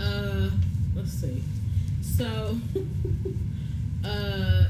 [0.00, 0.50] Uh,
[0.94, 1.42] let's see.
[2.02, 2.24] So,
[4.04, 4.64] uh,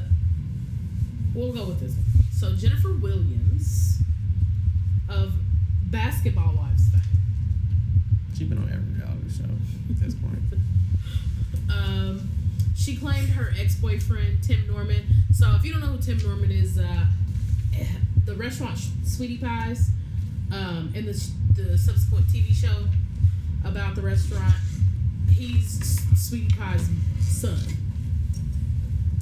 [1.35, 2.05] we'll go with this one.
[2.33, 3.99] So Jennifer Williams
[5.09, 5.33] of
[5.91, 6.78] Basketball Wives.
[8.39, 9.51] She's been on every reality show
[9.91, 10.39] at this point.
[11.69, 12.31] Um,
[12.77, 15.05] she claimed her ex-boyfriend Tim Norman.
[15.33, 17.05] So if you don't know who Tim Norman is, uh,
[18.27, 19.91] the restaurant Sweetie Pies,
[20.53, 22.87] um, and the the subsequent TV show
[23.65, 24.55] about the restaurant,
[25.29, 26.89] he's Sweetie Pie's
[27.21, 27.59] son.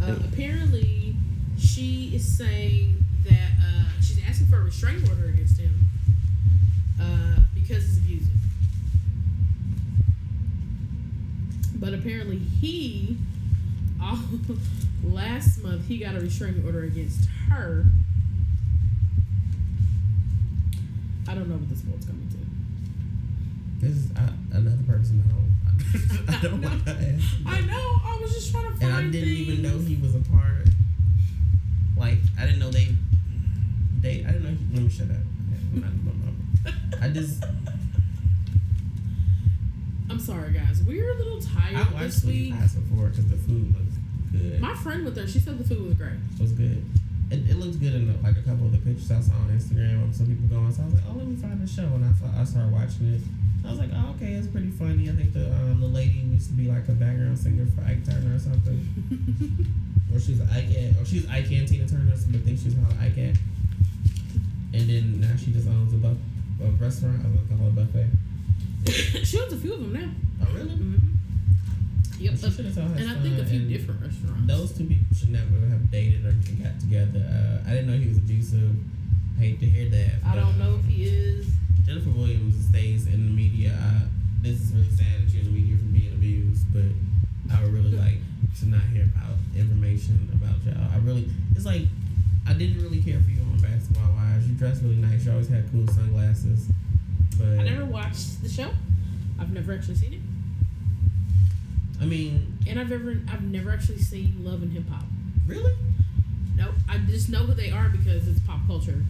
[0.02, 1.16] Uh, apparently,
[1.58, 5.88] she is saying that uh, she's asking for a restraining order against him
[7.00, 8.45] uh, because he's abusive.
[11.78, 13.16] But apparently, he
[14.00, 14.18] all,
[15.04, 17.84] last month he got a restraining order against her.
[21.28, 23.84] I don't know what this world's coming to.
[23.86, 26.28] This is uh, another person I don't.
[26.28, 27.24] I don't want to ask.
[27.46, 28.00] I know.
[28.04, 28.82] I was just trying to find.
[28.82, 30.66] and I didn't even know he was a part.
[31.96, 32.88] Like I didn't know they.
[34.00, 34.50] They I didn't know.
[34.50, 35.16] He, let me shut up.
[35.74, 37.44] I'm not- I'm not- I just
[40.26, 40.82] sorry, guys.
[40.82, 42.58] We're a little I tired watched this week.
[42.58, 43.94] Pies before because the food looks
[44.32, 44.60] good.
[44.60, 46.18] My friend with her, she said the food was great.
[46.34, 46.82] It was good.
[47.30, 49.54] It, it looks good in the, like a couple of the pictures I saw on
[49.54, 50.72] Instagram of some people going.
[50.74, 53.14] So I was like, oh, let me find the show, and I, I started watching
[53.14, 53.22] it.
[53.64, 55.10] I was like, oh, okay, it's pretty funny.
[55.10, 58.02] I think the um, the lady used to be like a background singer for Ike
[58.06, 58.82] Turner or something,
[60.14, 63.34] or she's Ike, or she's Ike and Tina Turner, but think she's called Ike.
[64.74, 66.18] And then now she just owns a, buff,
[66.62, 67.22] a restaurant.
[67.24, 68.06] I was call a buffet.
[69.24, 70.10] she owns a few of them now.
[70.42, 70.70] Oh, really?
[70.70, 71.06] Mm-hmm.
[72.18, 72.32] Yep.
[72.32, 74.46] She should have told her and I think a few different restaurants.
[74.46, 77.20] Those two people should never have dated or got together.
[77.20, 78.72] Uh, I didn't know he was abusive.
[79.36, 80.24] I Hate to hear that.
[80.24, 81.46] I don't know if he is.
[81.84, 83.76] Jennifer Williams stays in the media.
[83.78, 84.08] Uh,
[84.40, 86.88] this is really sad that you're in the media for being abused, but
[87.52, 88.18] I would really like
[88.60, 90.88] to not hear about information about y'all.
[90.92, 91.82] I really, it's like
[92.48, 94.48] I didn't really care for you on Basketball Wives.
[94.48, 95.26] You dressed really nice.
[95.26, 96.68] You always had cool sunglasses,
[97.38, 98.70] but I never watched the show.
[99.38, 100.20] I've never actually seen it,
[102.00, 105.04] I mean, and I've ever I've never actually seen Love and Hip Hop.
[105.46, 105.74] really,
[106.56, 109.02] No, I just know who they are because it's pop culture.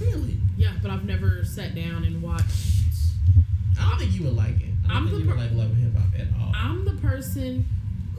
[0.00, 0.36] really.
[0.56, 2.46] Yeah, but I've never sat down and watched.
[3.80, 4.68] I don't think you would like it.
[4.90, 6.52] I think the per- like Love and Hip Hop at all.
[6.54, 7.66] I'm the person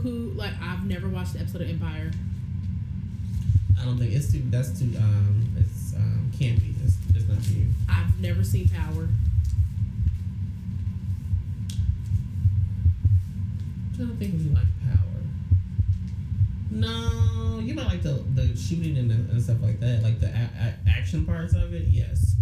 [0.02, 2.12] who like I've never watched the episode of Empire.
[3.80, 4.41] I don't think it's too.
[4.49, 4.91] That's too.
[4.97, 6.73] Um, it's um, campy.
[6.84, 7.67] It's, it's not for you.
[7.89, 9.08] I've never seen Power.
[13.99, 15.21] Trying to think if you like Power.
[16.71, 20.27] No, you might like the the shooting and, the, and stuff like that, like the
[20.27, 20.51] a-
[20.88, 21.88] a- action parts of it.
[21.89, 22.35] Yes,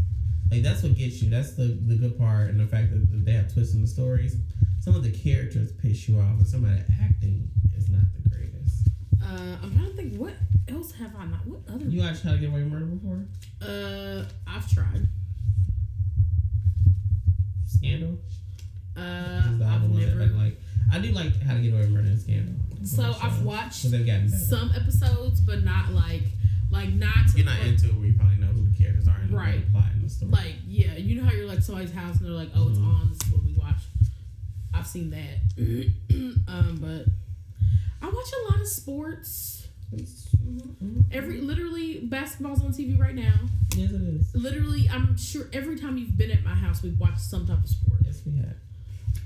[0.52, 1.32] like that's what gets you.
[1.32, 4.36] That's the the good part, and the fact that, they have twists in the stories.
[4.82, 8.30] Some of the characters piss you off, and some of the acting is not the
[8.30, 8.90] greatest.
[9.24, 10.34] Uh, I'm trying to think what
[10.68, 11.44] else have I not?
[11.48, 11.86] What other?
[11.86, 13.26] You watched How to Get Away with Murder before?
[13.62, 15.08] Uh, I've tried.
[17.66, 18.20] Scandal.
[18.96, 20.26] Uh, This is the other I've that never.
[20.34, 20.62] Like.
[20.92, 22.54] I do like How to Get Away with Murder and Scandal.
[22.86, 26.24] So I've watched So they've some episodes, but not like
[26.70, 29.08] like not to You're not the- into it where you probably know who the characters
[29.08, 29.66] are and Right.
[29.66, 30.32] the plot and the story.
[30.32, 32.88] like yeah, you know how you're like somebody's house and they're like, oh, it's Mhm.
[33.02, 33.10] on.
[33.10, 33.82] This is what we watch.
[34.74, 35.40] I've seen that.
[36.48, 37.06] um, but
[38.02, 39.68] I watch a lot of sports.
[41.12, 43.34] Every literally basketball's on TV right now.
[43.76, 44.36] Yes, it is.
[44.36, 47.70] Literally, I'm sure every time you've been at my house, we've watched some type of
[47.70, 48.00] sport.
[48.06, 48.56] Yes, we have.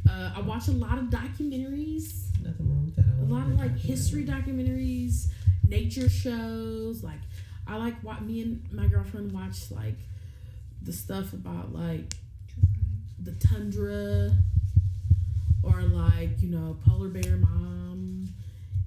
[0.10, 3.06] Uh, I watch a lot of documentaries, Nothing wrong with that.
[3.22, 5.28] A lot of like history documentaries,
[5.68, 7.04] nature shows.
[7.04, 7.20] Like
[7.68, 9.96] I like what me and my girlfriend watch like
[10.82, 12.16] the stuff about like
[13.22, 14.32] the tundra
[15.64, 18.28] or like you know polar bear mom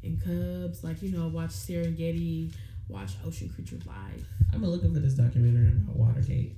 [0.03, 0.83] and cubs.
[0.83, 2.53] Like you know watch Serengeti,
[2.88, 4.27] watch Ocean Creatures Live.
[4.53, 6.57] I've been looking for this documentary about Watergate.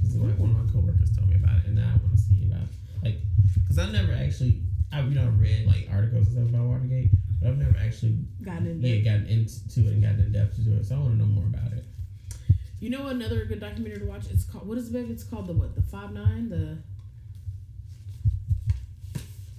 [0.00, 2.22] 'Cause Like one of my coworkers told me about it, and now I want to
[2.22, 2.68] see about
[3.02, 3.16] like
[3.62, 7.10] because I've never actually I you know read like articles and stuff about Watergate,
[7.40, 10.72] but I've never actually Gotten in yeah gotten into it and gotten in depth to
[10.76, 10.86] it.
[10.86, 11.84] So I want to know more about it.
[12.80, 14.24] You know another good documentary to watch?
[14.30, 14.92] It's called what is it?
[14.92, 15.12] baby?
[15.12, 15.74] It's called the what?
[15.74, 16.48] The five nine.
[16.48, 16.78] The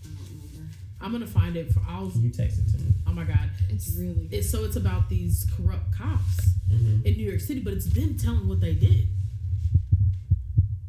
[0.04, 0.18] I don't
[0.54, 0.74] remember.
[1.02, 1.72] I'm gonna find it.
[1.72, 2.10] For I'll.
[2.16, 2.94] You text it to me.
[3.08, 3.50] Oh my god.
[3.70, 7.06] It's really It's so it's about these corrupt cops Mm-hmm.
[7.06, 9.10] in New York City, but it's them telling what they did.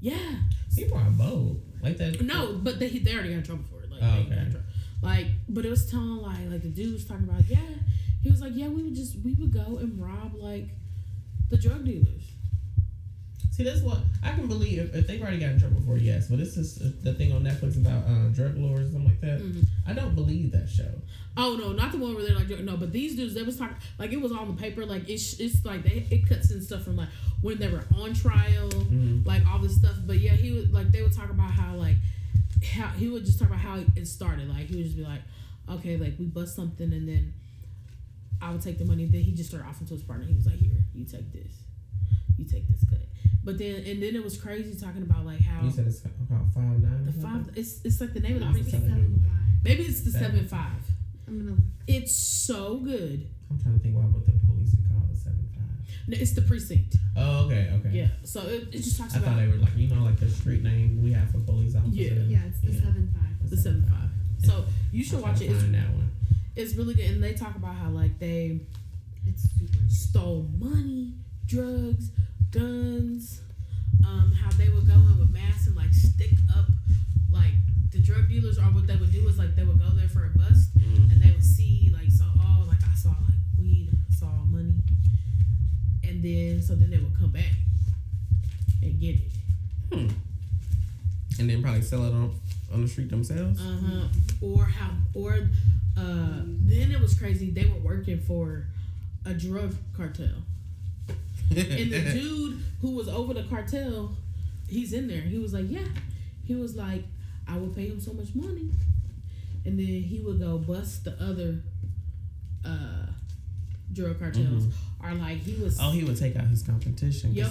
[0.01, 0.15] Yeah.
[0.77, 2.21] People are bold like that.
[2.23, 3.91] No, but they they already got in trouble for it.
[3.91, 4.51] Like, Oh, they got in okay.
[4.53, 4.67] trouble.
[5.03, 7.59] like, but it was telling like like the dude was talking about yeah.
[8.23, 10.69] He was like yeah we would just we would go and rob like
[11.51, 12.23] the drug dealers.
[13.51, 15.97] See, that's what I can believe if, if they've already got in trouble for.
[15.97, 19.11] it, Yes, but this is the thing on Netflix about uh, drug lords and something
[19.11, 19.41] like that.
[19.41, 19.67] Mhm.
[19.87, 20.91] I don't believe that show.
[21.37, 23.77] Oh no, not the one where they're like no, but these dudes they was talking
[23.99, 26.85] like it was on the paper like it's it's like they it cuts in stuff
[26.85, 27.09] from like
[27.43, 29.27] when they were on trial, Mhm.
[29.27, 29.97] like all this stuff.
[30.07, 31.97] But yeah, he would like they would talk about how like
[32.65, 34.49] how he would just talk about how it started.
[34.49, 35.23] Like he would just be like,
[35.69, 37.35] okay, like we bust something and then
[38.41, 39.07] I would take the money.
[39.07, 40.25] Then he just started offering to his partner.
[40.27, 41.53] He was like, here, you take this,
[42.39, 43.01] you take this cut.
[43.45, 46.53] But then and then it was crazy talking about like how You said it's about
[46.55, 47.05] five nine.
[47.05, 48.73] the five it's it's like the name of the I'm precinct.
[48.87, 48.89] sorry.
[49.03, 49.27] Seven.
[49.65, 50.31] Maybe it's the Seven.
[50.33, 50.83] seven five.
[51.27, 51.61] I'm gonna look.
[51.89, 53.27] It's so good.
[53.51, 55.62] I'm trying to think why would the police be called the seven five.
[56.09, 56.97] No, it's the precinct.
[57.17, 57.91] Oh, okay, okay.
[57.91, 58.09] Yeah.
[58.25, 60.19] So it, it just talks I about I thought they were like you know like
[60.19, 61.95] the street name we have for police officers.
[61.95, 62.13] Yeah.
[62.27, 62.81] Yeah, it's the Yeah.
[62.81, 63.51] seven five.
[63.51, 64.09] the seven five.
[64.45, 65.51] So you should I'll watch it.
[65.51, 66.11] It's, that one.
[66.57, 68.61] it's really good, and they talk about how like they
[69.27, 69.79] It's super.
[69.89, 71.13] stole money,
[71.47, 72.11] drugs,
[72.51, 73.41] guns.
[74.07, 76.67] Um, how they would go in with masks and like stick up,
[77.31, 77.53] like
[77.93, 80.27] the drug dealers, or what they would do is like they would go there for
[80.27, 81.02] a bust, Mhm.
[86.23, 87.53] And then so then they would come back
[88.83, 89.33] and get it.
[89.93, 90.09] Hmm.
[91.39, 92.35] And then probably sell it on
[92.73, 93.61] on the street themselves.
[93.61, 94.07] Uh huh.
[94.41, 94.91] Or how?
[95.15, 95.35] Or
[95.97, 97.51] uh, then it was crazy.
[97.51, 98.67] They were working for
[99.25, 100.43] a drug cartel,
[101.51, 104.17] and the dude who was over the cartel,
[104.69, 105.23] he's in there.
[105.23, 105.87] He was like, yeah.
[106.45, 107.05] He was like,
[107.49, 108.71] I would pay him so much money,
[109.65, 111.61] and then he would go bust the other
[112.65, 113.07] uh,
[113.93, 114.67] drug cartels.
[115.03, 115.79] Or like he was.
[115.81, 117.35] oh, he would take out his competition.
[117.35, 117.51] Yep.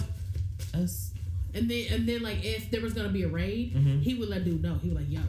[0.74, 1.12] Us.
[1.54, 4.02] And then and then like if there was gonna be a raid, Mhm.
[4.02, 4.78] he would let dude know.
[4.82, 5.20] He was like, "Yo,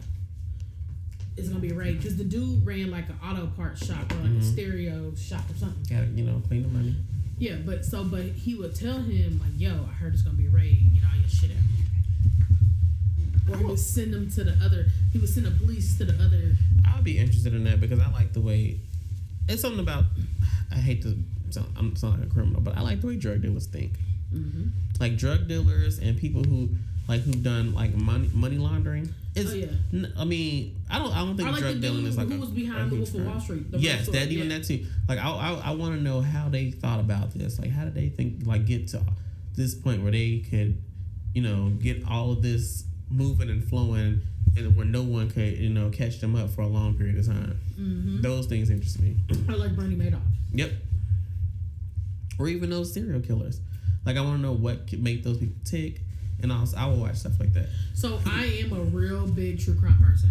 [1.36, 4.16] it's gonna be a raid," because the dude ran like an auto parts shop or
[4.16, 4.52] like a Mhm.
[4.52, 5.82] stereo shop or something.
[5.88, 6.94] Gotta you know clean the money.
[7.38, 10.46] Yeah, but so but he would tell him like, "Yo, I heard it's gonna be
[10.46, 10.92] a raid.
[10.94, 11.56] Get all your shit out."
[13.48, 14.86] Or he would send them to the other.
[15.12, 16.56] He would send the police to the other.
[16.84, 18.78] I would be interested in that because I like the way
[19.48, 20.04] it's something about.
[20.70, 21.18] I hate to
[21.52, 23.92] sound, I'm sound like a criminal, but I like the way drug dealers think.
[24.34, 24.68] Mm-hmm.
[25.00, 26.70] Like drug dealers and people who
[27.08, 29.12] like who've done like money money laundering.
[29.34, 29.66] Is Oh yeah.
[29.92, 31.10] n- I mean, I don't.
[31.12, 33.14] I don't think I like drug dealing is like who a, was behind the Wolf
[33.14, 33.26] of.
[33.26, 33.64] Wall Street.
[33.70, 34.58] Yes, that even yeah.
[34.58, 34.86] that too.
[35.08, 37.58] Like I, I, I want to know how they thought about this.
[37.58, 39.02] Like how did they think like get to
[39.56, 40.76] this point where they could,
[41.34, 44.20] you know, get all of this moving and flowing,
[44.56, 47.26] and where no one could, you know, catch them up for a long period of
[47.26, 47.58] time.
[47.78, 48.22] Mhm.
[48.22, 49.16] Those things interest me.
[49.48, 50.20] I like Bernie Madoff.
[50.52, 50.72] Yep.
[52.38, 53.60] Or even those serial killers.
[54.04, 56.00] Like I want to know what could make those people tick,
[56.42, 57.68] and also I will watch stuff like that.
[57.94, 60.30] So I am a real big true crime person.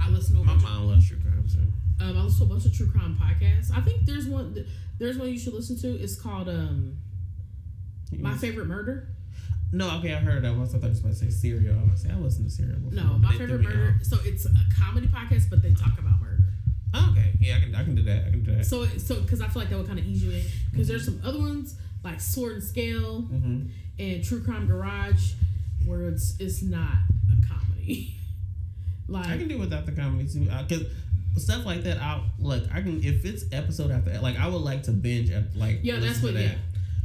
[0.00, 2.04] I listen to a My mom loves true crime too.
[2.04, 3.70] Um, I listen to a bunch of true crime podcasts.
[3.74, 4.66] I think there's one.
[4.98, 5.88] There's one you should listen to.
[6.02, 6.98] It's called um,
[8.12, 9.08] My Favorite Murder.
[9.72, 10.74] No, okay, I heard that once.
[10.74, 11.78] I thought you were supposed to say serial.
[11.78, 12.92] I was say I listened to serial before.
[12.92, 13.96] No, My they Favorite Murder.
[14.02, 16.25] So it's a comedy podcast, but they talk about murder.
[16.98, 18.26] Oh, okay, yeah, I can, I can do that.
[18.26, 18.64] I can do that.
[18.66, 20.42] So so because I feel like that would kind of ease you in.
[20.70, 23.62] Because there's some other ones like Sword and Scale hmm
[23.98, 25.32] and True Crime Garage,
[25.86, 26.92] where it's it's not
[27.32, 28.14] a comedy.
[29.08, 30.84] like I can do without the comedy too, because
[31.36, 31.98] stuff like that.
[31.98, 32.64] I look.
[32.72, 35.98] I can if it's episode after like I would like to binge at like Yeah,
[36.00, 36.42] that's what- that.
[36.42, 36.54] yeah.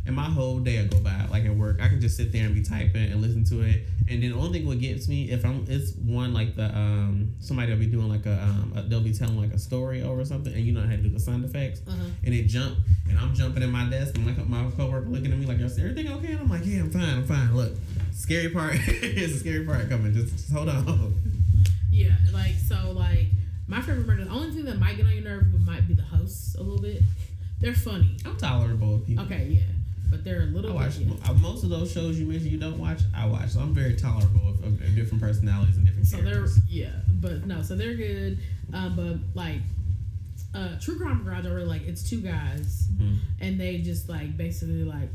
[0.04, 1.80] And my whole day will go by like at work.
[1.80, 3.86] I can just sit there and be typing and listen to it.
[4.10, 7.36] And then the only thing what gets me if I'm it's one like the um
[7.40, 10.26] somebody will be doing like a um a, they'll be telling like a story over
[10.26, 12.10] something and you know how to do the sound effects uh-huh.
[12.26, 15.38] and it jump and I'm jumping in my desk and my, my coworker looking at
[15.38, 16.34] me like is everything okay?
[16.34, 17.56] And I'm like yeah I'm fine I'm fine.
[17.56, 17.74] Look,
[18.12, 20.14] scary part is a scary part coming.
[20.14, 21.16] Just, just hold on.
[21.92, 23.28] yeah, like so like
[23.68, 24.26] My Favorite Murder.
[24.26, 26.82] The only thing that might get on your nerve might be the hosts a little
[26.82, 27.02] bit.
[27.60, 28.18] They're funny.
[28.26, 29.26] I'm tolerable with people.
[29.26, 29.62] Okay, yeah,
[30.12, 30.74] but they're a little.
[30.76, 32.99] watch bit, uh, most of those shows you mentioned you don't watch.
[33.16, 36.91] I watch, so I'm very tolerable of, of different personalities and different So they're yeah,
[37.20, 38.38] but no, so they're good.
[38.74, 39.62] Um, but like,
[40.53, 41.84] uh, True Crime Garage, I really like.
[41.88, 43.18] It's two guys, Mhm.
[43.39, 45.09] and they just like basically like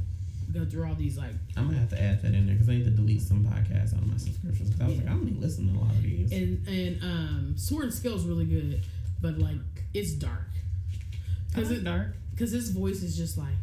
[0.52, 2.76] go through all these like I'm gonna have to add that in there because I
[2.76, 4.70] need to delete some podcasts out of my subscriptions.
[4.70, 5.02] Because I was Yeah.
[5.02, 6.32] like, I'm gonna listen to a lot of these.
[6.32, 8.82] and and um, Sword and Scale is really good,
[9.20, 9.58] but like
[9.92, 12.16] it's dark I because like it dark.
[12.30, 13.54] because his voice is just like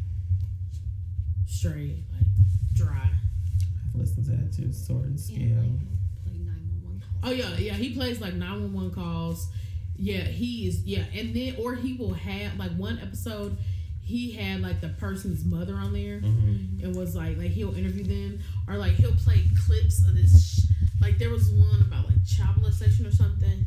[1.68, 2.26] straight like
[2.74, 2.94] dry.
[2.94, 4.72] I have to listen to that too.
[4.72, 5.38] Sword and Scale.
[5.38, 7.22] And like play 911 calls.
[7.24, 7.72] Oh yeah, yeah.
[7.74, 9.48] He plays like nine one one calls.
[9.96, 10.82] Yeah, he is.
[10.82, 13.56] Yeah, and then or he will have like one episode.
[14.02, 16.18] He had like the person's mother on there.
[16.18, 18.38] hmm and was like like he'll interview them
[18.68, 20.66] or like he'll play clips of this sh-
[21.00, 23.64] Like there was one about like child molestation or something,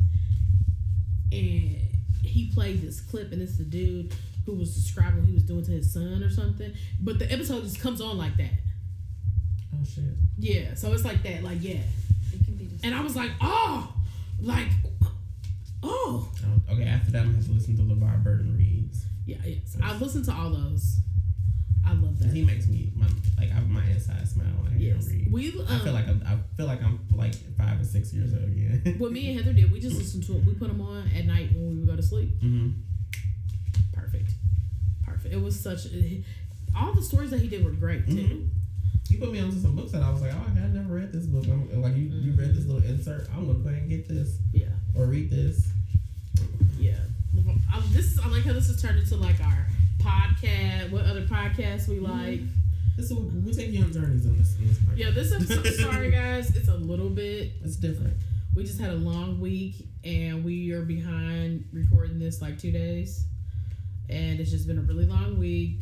[1.32, 1.78] and
[2.22, 4.14] he played this clip, and it's the dude
[4.52, 6.72] who was describing what he was doing to his son or something.
[7.00, 8.50] But the episode just comes on like that.
[9.74, 10.04] Oh shit.
[10.38, 11.80] Yeah, so it's like that, like yeah.
[12.32, 12.84] It can be just.
[12.84, 13.92] And I was like, oh,
[14.40, 14.68] like,
[15.82, 19.04] oh, Oh, okay, after that, I'm gonna have to listen to LeVar Burton reads.
[19.26, 19.76] yeah, yes.
[19.82, 20.96] I listened to all those.
[21.86, 22.30] I love that.
[22.30, 23.06] He makes me my
[23.38, 25.32] like I, my inside smile when I hear Yes, him read.
[25.32, 25.60] we.
[25.60, 28.42] Um, I feel like I'm, I feel like I'm like five or six years old
[28.44, 28.96] again.
[28.98, 30.44] what me and Heather did, we just listened to it.
[30.44, 32.40] We put them on at night when we would go to sleep.
[32.40, 32.70] hmm
[33.92, 34.30] Perfect,
[35.04, 35.34] perfect.
[35.34, 35.86] It was such.
[36.76, 38.12] All the stories that he did were great too.
[38.14, 38.48] Mhm.
[39.10, 41.24] You put me onto some books that I was like, oh, I never read this
[41.26, 41.44] book.
[41.46, 43.26] I'm, like you, you read this little insert.
[43.34, 45.66] I'm gonna go ahead and get this Yeah, or read this.
[46.78, 46.98] yeah.
[47.72, 48.18] I, this is.
[48.18, 49.66] I like how this has turned into like our
[49.98, 50.90] podcast.
[50.90, 52.40] What other podcasts we like?
[52.96, 54.56] This is, we take you on journeys in this.
[54.58, 54.96] In this podcast.
[54.98, 55.66] Yeah, this episode.
[55.80, 58.14] sorry guys, it's a little bit It's different.
[58.54, 63.24] We just had a long week and we are behind recording this like two days.
[64.10, 65.80] And it's just been a really long week.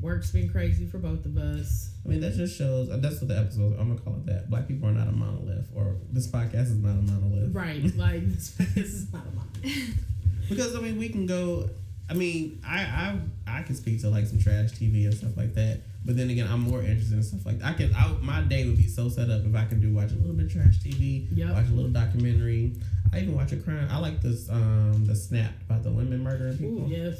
[0.00, 1.90] Work's been crazy for both of us.
[2.04, 2.88] I mean, that just shows.
[2.90, 3.76] and That's what the episode.
[3.78, 4.48] I'm gonna call it that.
[4.50, 7.54] Black people are not a monolith, or this podcast is not a monolith.
[7.54, 7.82] Right.
[7.96, 9.96] Like, this, is not a month.
[10.48, 11.68] Because I mean, we can go.
[12.08, 13.18] I mean, I I
[13.58, 15.80] I can speak to like some trash TV and stuff like that.
[16.04, 17.92] But then again, I'm more interested in stuff like I can.
[17.94, 20.34] I, my day would be so set up if I can do watch a little
[20.34, 21.52] bit of trash TV, Yep.
[21.54, 22.74] watch a little documentary.
[23.12, 23.88] I even watch a crime.
[23.90, 27.18] I like this um the snap about the women murdering Ooh, people yes.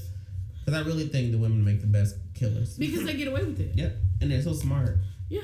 [0.66, 2.76] Because I really think the women make the best killers.
[2.76, 3.70] Because they get away with it.
[3.76, 4.98] Yep, and they're so smart.
[5.28, 5.42] Yeah.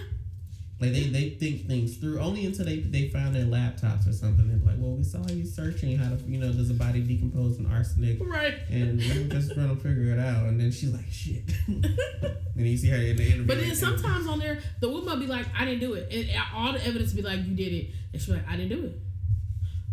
[0.81, 4.49] Like they, they think things through only until they, they find their laptops or something.
[4.49, 7.59] They're like, well, we saw you searching how to, you know, does a body decompose
[7.59, 8.19] in arsenic?
[8.21, 8.55] Right.
[8.69, 10.47] And we were just trying to figure it out.
[10.47, 11.45] And then she's like, shit.
[11.69, 11.87] and
[12.57, 13.47] you see her in the interview.
[13.47, 16.13] But then like, sometimes on there, the woman will be like, I didn't do it.
[16.13, 17.91] And all the evidence be like, you did it.
[18.13, 18.99] And she'll like, I didn't do it.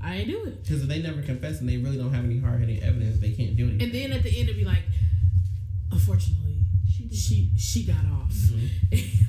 [0.01, 0.63] I didn't do it.
[0.63, 3.34] Because if they never confess and they really don't have any hard hitting evidence, they
[3.34, 3.84] can't do anything.
[3.84, 4.82] And then at the end, it'll be like,
[5.91, 6.57] unfortunately,
[6.91, 7.17] She did.
[7.17, 8.31] she she got off.
[8.31, 9.25] Mhm.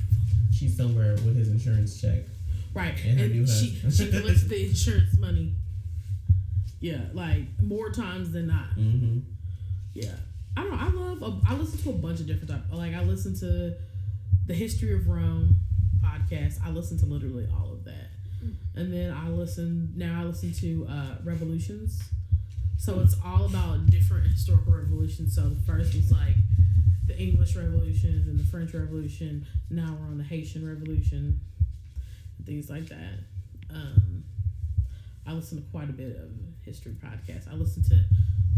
[0.53, 2.19] she's somewhere with his insurance check.
[2.73, 2.93] Right.
[3.05, 5.53] And her new And she she collects the insurance money.
[6.79, 8.75] Yeah, like more times than not.
[8.77, 9.19] Mm-hmm.
[9.93, 10.15] Yeah.
[10.57, 10.77] I don't know.
[10.77, 10.89] I
[11.27, 12.63] love I listen to a bunch of different type.
[12.71, 13.75] Like I listen to
[14.47, 15.57] the History of Rome
[16.03, 16.59] podcast.
[16.65, 18.07] I listen to literally all of that.
[18.75, 22.01] And then I listen now I listen to uh Revolutions.
[22.81, 25.35] So it's all about different historical revolutions.
[25.35, 26.33] So the first was like
[27.05, 29.45] the English Revolution and the French Revolution.
[29.69, 31.39] Now we're on the Haitian Revolution.
[32.43, 33.19] Things like that.
[33.69, 34.23] Um,
[35.27, 36.31] I listen to quite a bit of
[36.65, 37.47] history podcasts.
[37.47, 38.03] I listen to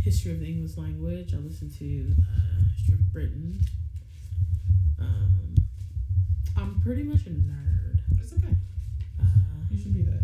[0.01, 1.34] History of the English Language.
[1.34, 3.59] I listen to uh, History of Britain.
[5.01, 5.55] Um,
[6.55, 7.99] I'm pretty much a nerd.
[8.19, 8.55] It's okay.
[9.21, 9.26] Uh,
[9.69, 10.24] You should be that.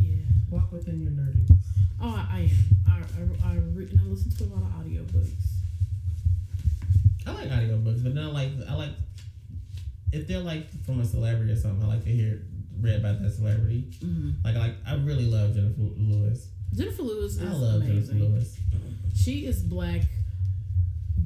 [0.00, 0.24] yeah.
[0.50, 1.60] Walk within your nerdiness.
[2.02, 2.50] Oh, I,
[2.88, 3.32] I am.
[3.44, 3.54] I,
[3.90, 5.30] And I listen to a lot of audiobooks.
[7.26, 8.90] I like audiobooks, but then I like I like
[10.12, 12.42] if they're like from a celebrity or something, I like to hear
[12.80, 13.90] read by that celebrity.
[14.04, 14.44] Mm-hmm.
[14.44, 16.48] Like like I really love Jennifer Lewis.
[16.74, 18.18] Jennifer Lewis is I love amazing.
[18.18, 18.56] Jennifer Lewis.
[19.14, 20.02] She is black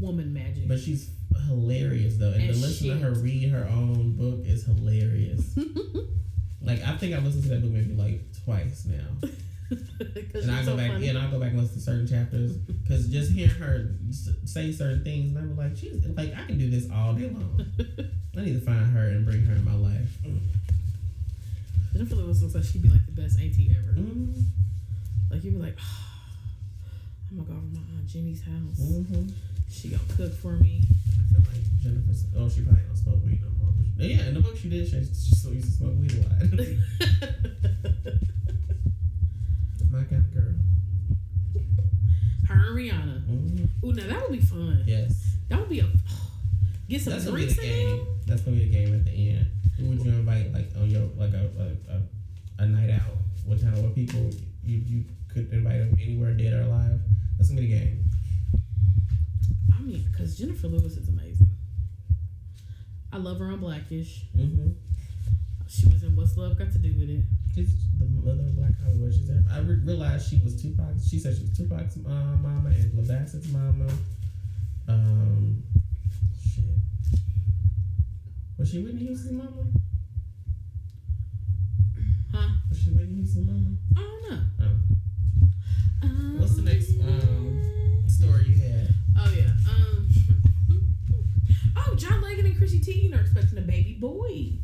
[0.01, 0.69] woman magic.
[0.69, 1.11] But she's
[1.47, 2.33] hilarious though.
[2.33, 5.57] And, And to listen to her read her own book is hilarious.
[6.63, 9.29] like I think I listened to that book maybe like twice now.
[10.35, 11.09] And I go so back funny.
[11.09, 13.91] and I go back and listen to certain chapters because just hearing her
[14.45, 17.61] say certain things, and I'm like, she's like, I can do this all day long.
[18.37, 20.09] I need to find her and bring her in my life.
[21.93, 23.93] Jennifer Lewis looks like she'd be like the best auntie ever.
[23.99, 24.41] Mm-hmm.
[25.31, 25.77] Like you'd be like,
[27.31, 28.81] I'm gonna go over to my aunt Jenny's house.
[28.81, 29.29] Mm-hmm.
[29.71, 30.83] She gonna cook for me.
[30.87, 32.13] I feel like Jennifer.
[32.39, 33.75] Oh, she probably don't smoke weed no more.
[33.97, 34.87] But yeah, in the book she did.
[34.87, 36.41] She, she still used to smoke weed a lot.
[39.91, 40.55] my of girl.
[42.49, 43.27] Her and Rihanna.
[43.27, 43.87] Mm-hmm.
[43.87, 44.85] Ooh, now that would be fun.
[44.87, 45.37] Yes.
[45.49, 45.85] That would be a
[46.89, 47.97] get some That's gonna be drinks the in.
[47.97, 48.07] game.
[48.27, 49.47] That's gonna be the game at the end.
[49.79, 53.17] Who would you invite, like on your like a a, a, a night out?
[53.45, 54.31] What kind of what people
[54.65, 57.01] you you could invite them anywhere, dead or alive?
[57.37, 58.05] That's gonna be the game.
[59.77, 61.49] I mean, because Jennifer Lewis is amazing.
[63.13, 64.25] I love her on Blackish.
[64.37, 64.71] Mm-hmm.
[65.67, 67.25] She was in What's Love Got to Do with It.
[67.59, 69.13] She's the mother of Black Hollywood.
[69.13, 69.43] She's there.
[69.51, 70.95] I re- realized she was Tupac.
[71.05, 73.89] She said she was Tupac's uh, mama, Angela Bassett's mama.
[74.87, 75.65] Um,
[76.41, 76.65] shit.
[78.57, 79.73] Was she Whitney Houston's mama?
[82.33, 82.49] Huh?
[82.69, 83.77] Was she Whitney Houston's mama?
[83.97, 84.41] I don't know.
[86.05, 86.41] Oh.
[86.41, 88.95] What's the next um story you had?
[89.19, 89.51] Oh yeah.
[89.69, 90.09] Um.
[91.77, 94.61] oh, John Legend and Chrissy Teigen are expecting a baby boy.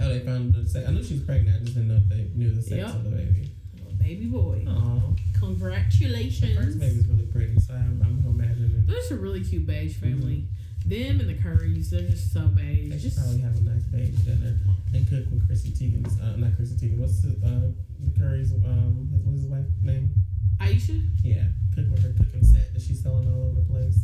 [0.00, 0.86] Oh, they found the sex.
[0.88, 1.56] I knew she was pregnant.
[1.56, 2.88] I just didn't know if they knew the sex Yep.
[2.94, 3.50] of the baby.
[3.98, 4.64] Baby boy.
[4.68, 6.56] Oh, the Congratulations.
[6.56, 10.44] first baby's really pretty, so I'm, I'm imagining just a really cute beige family.
[10.86, 12.90] Them and the Currys, they're just so beige.
[12.90, 14.56] they should Just probably have a nice baby dinner
[14.94, 16.20] and cook with Chrissy Teigen's.
[16.20, 16.98] Uh, not Chrissy Teigen.
[16.98, 18.52] What's the, uh, the Curry's?
[18.52, 20.10] Um, his, what's his wife's name?
[20.60, 21.42] Ayesha, Yeah,
[21.74, 23.98] cook with her cooking set that she's selling all over the place.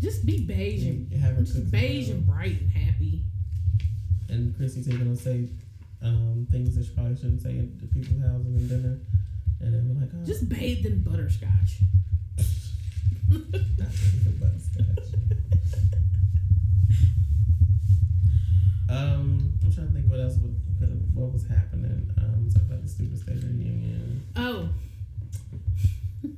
[0.00, 2.97] just be beige and And have her just beige and bright and happy.
[4.28, 5.48] And Chrissy Teigen will say
[6.02, 8.98] um, things that she probably shouldn't say at the people's houses and dinner,
[9.60, 11.80] and then we're like, oh, Just bathed in butterscotch.
[13.30, 13.40] not
[14.40, 15.08] butterscotch.
[18.90, 22.10] Um, I'm trying to think what else would, could have, what was happening.
[22.16, 24.22] Um, talk about the stupid state reunion.
[24.36, 24.70] oh.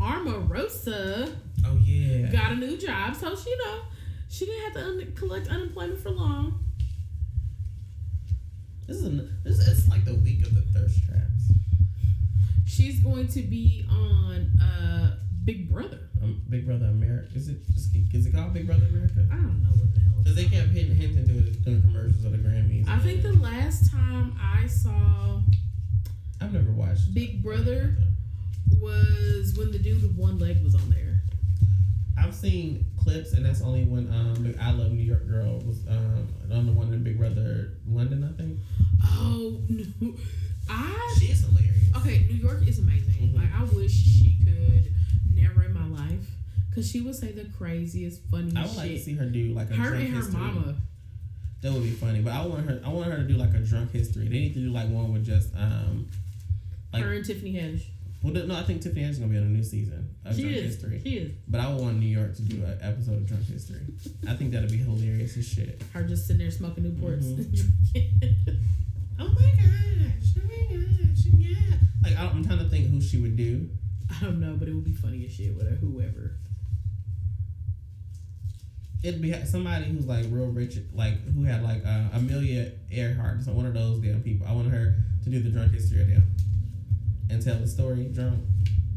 [0.00, 1.32] Omarosa
[1.64, 2.26] Oh yeah.
[2.32, 3.80] got a new job, so she you know
[4.28, 6.64] she didn't have to un- collect unemployment for long.
[8.86, 11.52] This is an, this is like the week of the thirst traps.
[12.66, 16.00] She's going to be on uh Big Brother.
[16.22, 17.30] Um, Big Brother America.
[17.34, 17.58] Is it
[18.12, 19.26] is it called Big Brother America?
[19.30, 20.18] I don't know what the hell.
[20.22, 22.88] Because they kept hitting hints into it during commercials of the Grammys.
[22.88, 25.40] I think the last time I saw
[26.40, 27.96] I've never watched Big Brother
[28.80, 31.20] was when the dude with one leg was on there.
[32.18, 36.28] I've seen clips, and that's only when um I Love New York Girl was um
[36.52, 38.58] on the one in Big Brother London, I think.
[39.04, 40.14] Oh no,
[40.68, 41.96] I She's hilarious.
[41.96, 42.26] okay.
[42.28, 43.14] New York is amazing.
[43.30, 43.34] Mhm.
[43.36, 44.92] Like I wish she could
[45.34, 46.26] narrate my life
[46.68, 48.78] because she would say the craziest, funniest I would shit.
[48.78, 50.40] like to see her do like a her and her history.
[50.40, 50.74] mama.
[51.62, 52.80] That would be funny, but I want her.
[52.84, 54.24] I want her to do like a drunk history.
[54.28, 56.08] They need to do like one with just um.
[56.92, 57.82] Like- her and Tiffany Haddish.
[58.34, 60.42] Well, no, I think Tiffany Haddish is gonna be on a new season of She
[60.42, 60.64] Drunk is.
[60.74, 61.00] History.
[61.04, 61.32] She is.
[61.46, 63.82] But I would want New York to do an episode of Drunk History.
[64.28, 65.80] I think that'd be hilarious as shit.
[65.92, 67.24] Her just sitting there smoking Newports.
[67.24, 68.56] Mhm.
[69.18, 70.34] Oh my gosh!
[70.36, 71.24] Oh my gosh!
[71.38, 71.76] Yeah.
[72.02, 73.70] Like I- I'm trying to think who she would do.
[74.10, 76.36] I don't know, but it would be funny as shit with her, whoever.
[79.02, 83.52] It'd be somebody who's like real rich, like who had like uh, Amelia Earhart, so
[83.52, 84.46] one of those damn people.
[84.48, 86.24] I want her to do the drunk history of them
[87.30, 88.40] and tell the story drunk.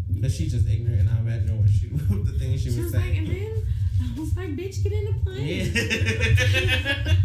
[0.09, 1.87] But she's just ignorant, and I imagine what she,
[2.31, 2.97] the things she, She would was say.
[2.99, 3.65] like, and then
[4.01, 5.71] I was like, bitch, get in the plane.
[6.65, 7.15] yeah.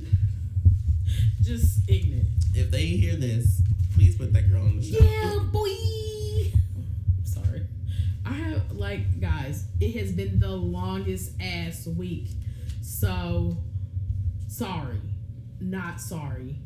[1.42, 2.28] Just ignorant.
[2.54, 3.62] if they hear this,
[3.94, 5.02] please put that girl on the show.
[5.02, 6.52] Yeah, boy.
[7.24, 7.66] Sorry.
[8.24, 12.28] I have like guys, it has been the longest ass week.
[12.82, 13.56] So
[14.48, 15.00] sorry.
[15.60, 16.56] Not sorry.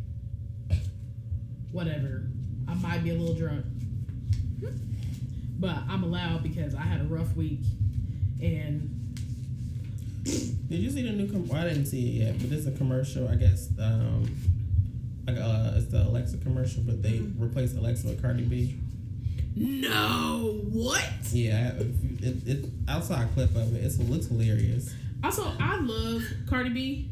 [1.74, 2.22] Whatever.
[2.68, 3.64] I might be a little drunk.
[5.58, 7.60] But I'm allowed because I had a rough week
[8.40, 8.90] and
[10.24, 11.26] Did you see the new?
[11.30, 13.28] Com- well, I didn't see it yet, but there's a commercial.
[13.28, 14.24] I guess um,
[15.26, 17.42] like uh, it's the Alexa commercial, but they Mm-hmm.
[17.42, 18.76] replaced Alexa with Cardi B.
[19.56, 21.04] No what?
[21.32, 23.84] Yeah, if you- it, it, I saw a clip of it.
[23.84, 24.94] It's, it looks hilarious.
[25.24, 27.10] Also, I love Cardi B.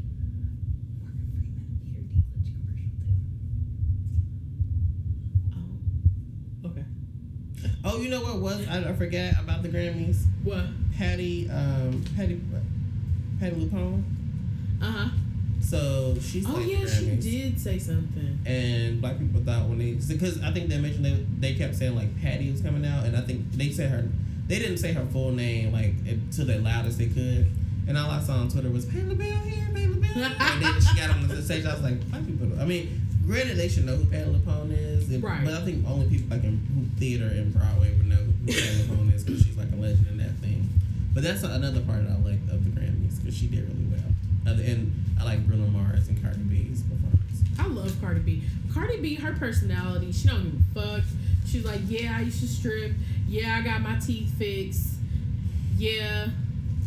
[5.55, 6.69] Oh.
[6.69, 6.85] Okay.
[7.85, 10.25] Oh, you know what was I, I forgot about the Grammys?
[10.45, 10.65] What?
[10.97, 12.41] Patty, um, Patty,
[13.41, 14.05] Patti LuPone.
[14.81, 15.09] Uh huh.
[15.61, 18.39] So she's Oh yeah, she did say something.
[18.45, 21.95] And black people thought when they because I think they mentioned they, they kept saying
[21.95, 24.09] like Patty was coming out, and I think they said her
[24.49, 25.95] they didn't say her full name like
[26.33, 27.47] to the loudest they could.
[27.89, 30.25] And all I saw on Twitter was Patti LaBelle here, Patti LaBelle.
[30.25, 31.65] and then she got on the stage.
[31.65, 32.61] I was like, black people.
[32.61, 35.45] I mean, granted they should know who Patti LuPone is, and- Right.
[35.45, 39.25] but I think only people like in theater and Broadway would know who LuPone is
[39.25, 40.69] because she's like a legend in that thing.
[41.15, 44.53] But that's another part that I like of the Grammys because she did really well.
[44.55, 47.43] Other- And I like Bruno Mars and Cardi B's performance.
[47.59, 48.43] I love Cardi B.
[48.73, 51.05] Cardi B, her personality, she don't give a fuck.
[51.47, 52.93] She's like, yeah, I used to strip.
[53.29, 54.95] Yeah, I got my teeth fixed.
[55.77, 56.29] Yeah,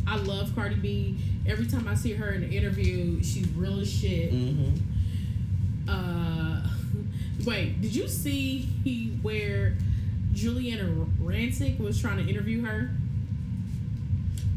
[0.07, 1.17] I love Cardi B.
[1.45, 4.33] Every time I see her in an interview, she's real as shit.
[4.33, 5.89] Mm-hmm.
[5.89, 6.54] Uh,
[7.45, 9.75] wait, did you see he where
[10.33, 12.89] Giuliana Rancic was trying to interview her?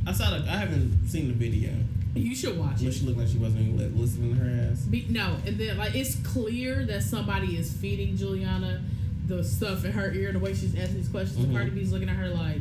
[0.06, 0.44] I saw the.
[0.50, 1.70] I haven't seen the video.
[2.14, 2.92] You should watch But it.
[2.94, 4.80] she looked like she wasn't even listening to her ass.
[4.80, 8.82] Be, no, and then like it's clear that somebody is feeding Giuliana
[9.26, 11.44] the stuff in her ear, the way she's asking these questions.
[11.44, 11.52] Mhm.
[11.52, 12.60] Cardi B's looking at her like,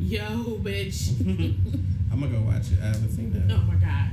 [0.00, 1.20] "Yo, bitch."
[2.10, 2.78] I'm gonna go watch it.
[2.82, 3.52] I haven't seen that.
[3.54, 4.10] oh my god,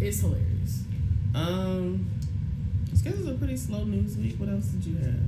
[0.00, 0.84] it's hilarious.
[1.34, 2.06] Um,
[3.02, 4.36] I guess it's a pretty slow news week.
[4.38, 5.20] What else did you have?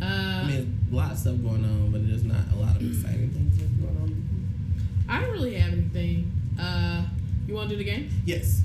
[0.00, 2.82] Uh, I mean, a lot of stuff going on, but there's not a lot of
[2.82, 5.06] exciting things that going on.
[5.06, 6.32] I don't really have anything.
[6.58, 7.04] Uh,
[7.46, 8.08] you want want to do the game?
[8.24, 8.62] Yes.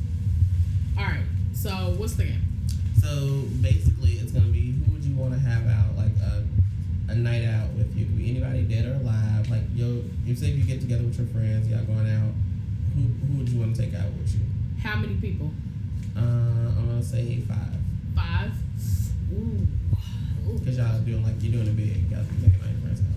[0.97, 1.26] All right.
[1.53, 2.41] So what's the game?
[3.01, 6.45] So basically, it's gonna be who would you want to have out like a,
[7.11, 8.05] a night out with you?
[8.05, 9.49] Could be anybody dead or alive.
[9.49, 12.32] Like yo, you say you get together with your friends, y'all going out.
[12.95, 14.45] Who who would you want to take out with you?
[14.82, 15.51] How many people?
[16.16, 17.74] Uh, I'm gonna say five.
[18.16, 18.53] Five.
[19.34, 19.68] Ooh.
[20.47, 20.59] Ooh.
[20.63, 22.09] Cause y'all doing like you're doing a big.
[22.09, 23.07] Y'all be taking all your friends out.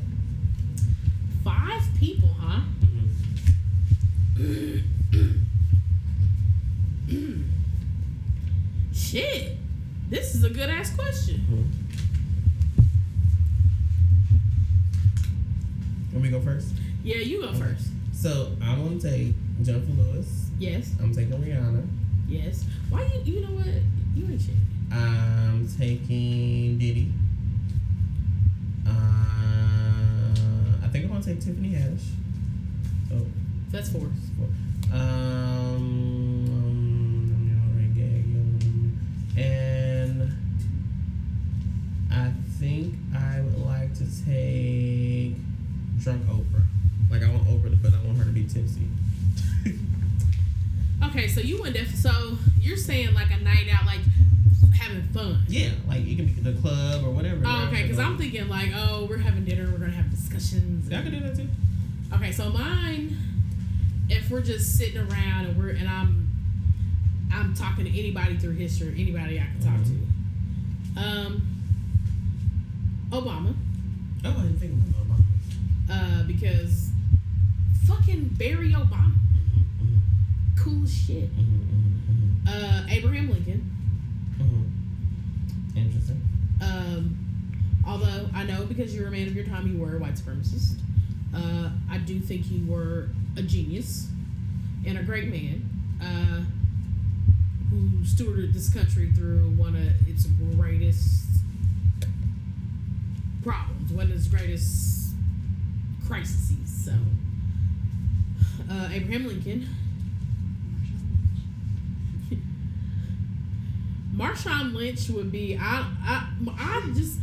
[1.44, 2.62] Five people, huh?
[4.36, 4.78] Mm-hmm.
[8.92, 9.56] Shit.
[10.10, 11.36] This is a good ass question.
[11.50, 11.88] Mm-hmm.
[16.12, 16.72] Want me to go first?
[17.04, 17.88] Yeah, you go first.
[18.12, 20.50] So I'm gonna take Jennifer Lewis.
[20.58, 20.94] Yes.
[21.00, 21.86] I'm taking Rihanna.
[22.26, 22.64] Yes.
[22.90, 23.34] Why you?
[23.34, 23.66] You know what?
[24.14, 24.54] You ain't shit.
[24.92, 27.12] I'm taking Diddy.
[28.86, 28.90] Uh,
[30.82, 32.08] I think I'm gonna take Tiffany Haddish.
[33.08, 33.26] So
[33.70, 34.08] That's four.
[34.36, 34.48] Four.
[34.92, 36.44] Um,
[39.36, 40.32] and
[42.10, 45.36] I think I would like to take
[46.00, 46.64] drunk Oprah.
[47.10, 48.88] Like I want Oprah but I want her to be tipsy.
[51.00, 54.00] Okay, so you went def- so you're saying like a night out, like
[54.74, 55.42] having fun.
[55.48, 57.42] Yeah, like you can be the club or whatever.
[57.46, 57.68] Oh,
[58.30, 60.90] thinking like, oh, we're having dinner, we're gonna have discussions.
[60.90, 61.48] Y'all can do that too.
[62.14, 63.16] Okay, so mine,
[64.08, 66.28] if we're just sitting around and we're and I'm,
[67.32, 71.00] I'm talking to anybody through history, anybody I can talk to.
[71.00, 71.42] Um,
[73.10, 73.54] Obama,
[74.24, 75.24] Oh, I didn't think about mom.
[75.90, 76.90] uh, because
[77.86, 79.12] fucking Barry Obama,
[80.58, 81.30] cool as shit.
[82.46, 83.64] Uh, Abraham Lincoln.
[85.76, 86.20] Interesting.
[86.60, 87.16] Um,
[87.88, 90.78] although I know because you're a man of your time, you were a white supremacist.
[91.34, 94.08] Uh, I do think you were a genius
[94.86, 95.68] and a great man
[96.00, 96.44] uh,
[97.70, 101.26] who stewarded this country through one of its greatest
[103.42, 105.14] problems, one of its greatest
[106.06, 106.84] crises.
[106.84, 106.92] So,
[108.70, 109.68] uh, Abraham Lincoln.
[114.14, 115.56] Marshawn Lynch would be.
[115.58, 115.90] I.
[116.02, 116.28] I.
[116.58, 117.18] I just.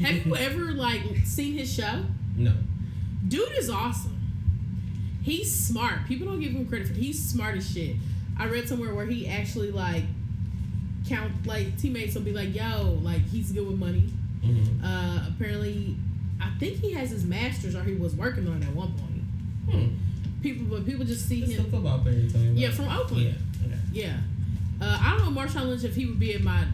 [0.00, 2.04] Have you ever like seen his show?
[2.36, 2.52] No.
[3.28, 4.16] Dude is awesome.
[5.22, 6.06] He's smart.
[6.06, 6.94] People don't give him credit for.
[6.94, 7.96] He's smart as shit.
[8.38, 10.04] I read somewhere where he actually like
[11.08, 14.04] count like teammates will be like, "Yo, like he's good with money."
[14.44, 14.82] Mm-hmm.
[14.84, 15.96] Uh, apparently,
[16.40, 19.22] I think he has his master's or he was working on it at one point.
[19.70, 19.94] Hmm.
[20.42, 21.70] People, but people just see It's the him.
[21.70, 22.16] football player
[22.54, 23.22] Yeah, from Oakland.
[23.24, 23.66] Yeah.
[23.66, 23.78] Okay.
[23.92, 24.16] Yeah.
[24.80, 26.64] Uh, I don't know Marshawn Lynch if he would be in my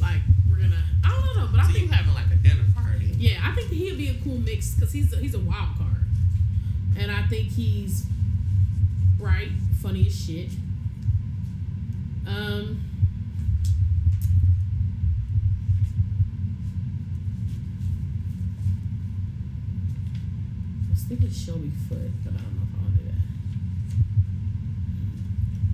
[0.00, 0.20] like
[0.56, 0.82] we're gonna.
[1.04, 3.12] I don't know, but I So think you having like a dinner party?
[3.18, 6.04] yeah, I think he'd be a cool mix because he's a, he's a wild card,
[6.98, 8.06] and I think he's
[9.18, 9.50] bright,
[9.82, 10.50] funny as shit.
[12.26, 12.82] Um.
[20.88, 23.22] I was thinking Shelby Foote, but I don't know if I want to do that.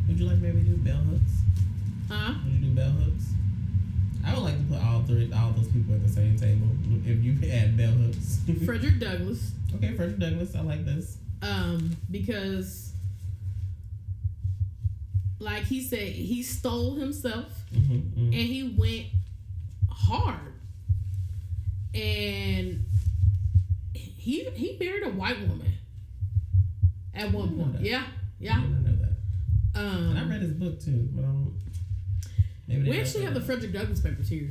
[0.08, 1.32] Would you like maybe do bell hooks?
[2.08, 2.34] Huh?
[2.44, 3.24] Would you do bell hooks?
[4.24, 6.68] I would like to put all three, all those people at the same table.
[7.04, 8.40] If you add bell hooks.
[8.64, 9.52] Frederick Douglass.
[9.74, 10.54] okay, Frederick Douglass.
[10.54, 11.18] I like this.
[11.42, 12.92] um, because
[15.40, 19.06] like he said he stole himself Mm-hmm, and he went
[19.90, 20.52] hard
[21.94, 22.84] and
[23.94, 25.72] he he married a white woman
[27.14, 27.82] at one I didn't know point that.
[27.82, 28.04] yeah
[28.52, 29.80] I know that.
[29.80, 31.54] And I um, read his book too, but I don't.
[32.78, 33.40] Maybe we actually have the.
[33.40, 34.48] Frederick Douglass papers here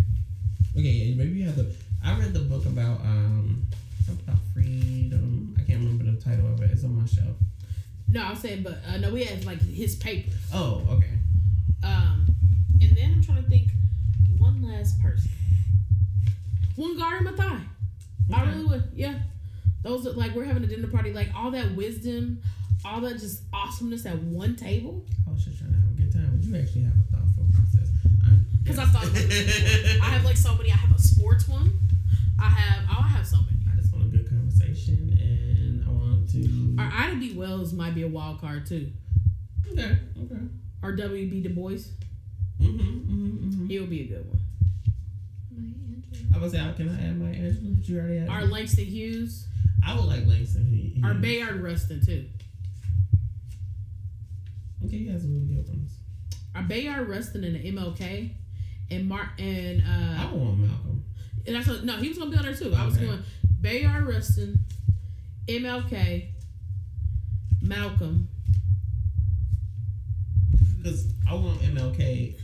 [0.77, 1.73] Okay, yeah, maybe you have the.
[2.03, 3.67] I read the book about um
[4.05, 5.55] something about freedom.
[5.57, 6.71] I can't remember the title of it.
[6.71, 7.35] It's on my shelf.
[8.07, 11.15] no I'm saying but uh, no we have like his papers Oh, okay.
[11.83, 12.27] um,
[12.81, 13.69] and then I'm trying to think
[14.37, 15.29] one last person
[16.75, 17.61] one Gary Mathai
[18.33, 18.51] I Okay.
[18.51, 18.91] really would.
[18.95, 19.19] Yeah.
[19.83, 22.41] Those are like we're having a dinner party, like all that wisdom,
[22.85, 25.05] all that just awesomeness at one table.
[25.27, 27.20] I was just trying to have a good time, but you actually have a process.
[28.71, 30.01] Because I thought about it.
[30.01, 30.71] I have like so many.
[30.71, 31.77] I have a sports one.
[32.39, 33.57] I have oh I have so many.
[33.69, 36.81] I just want a good conversation, and I want to.
[36.81, 37.33] Or Ida B.
[37.33, 38.91] Wells might be a wild card too.
[39.69, 39.97] Okay.
[40.23, 40.41] Okay.
[40.81, 41.29] Or W.
[41.29, 41.41] B.
[41.41, 41.71] Du Bois.
[41.71, 42.79] Mm-hmm.
[42.79, 43.49] Mm-hmm.
[43.49, 43.67] mm-hmm.
[43.67, 44.39] He would be a good one.
[45.51, 46.35] Maya Angelou.
[46.35, 47.75] I was say, can I add my Angela?
[47.75, 48.29] But you already had.
[48.29, 49.47] Or Langston Hughes.
[49.85, 50.67] I would like Langston.
[50.67, 52.25] He, he Or Bayard Rustin too.
[54.85, 55.97] Okay, he has some really good ones.
[56.55, 58.35] Or Bayard Rustin and the MLK.
[58.91, 61.03] And Mark and I uh would want Malcolm.
[61.47, 62.73] and I what no, he was gonna be on there too.
[62.75, 63.19] I was going
[63.61, 64.59] Bayard Rustin,
[65.47, 66.27] MLK,
[67.61, 68.27] Malcolm,
[70.77, 72.35] because I want MLK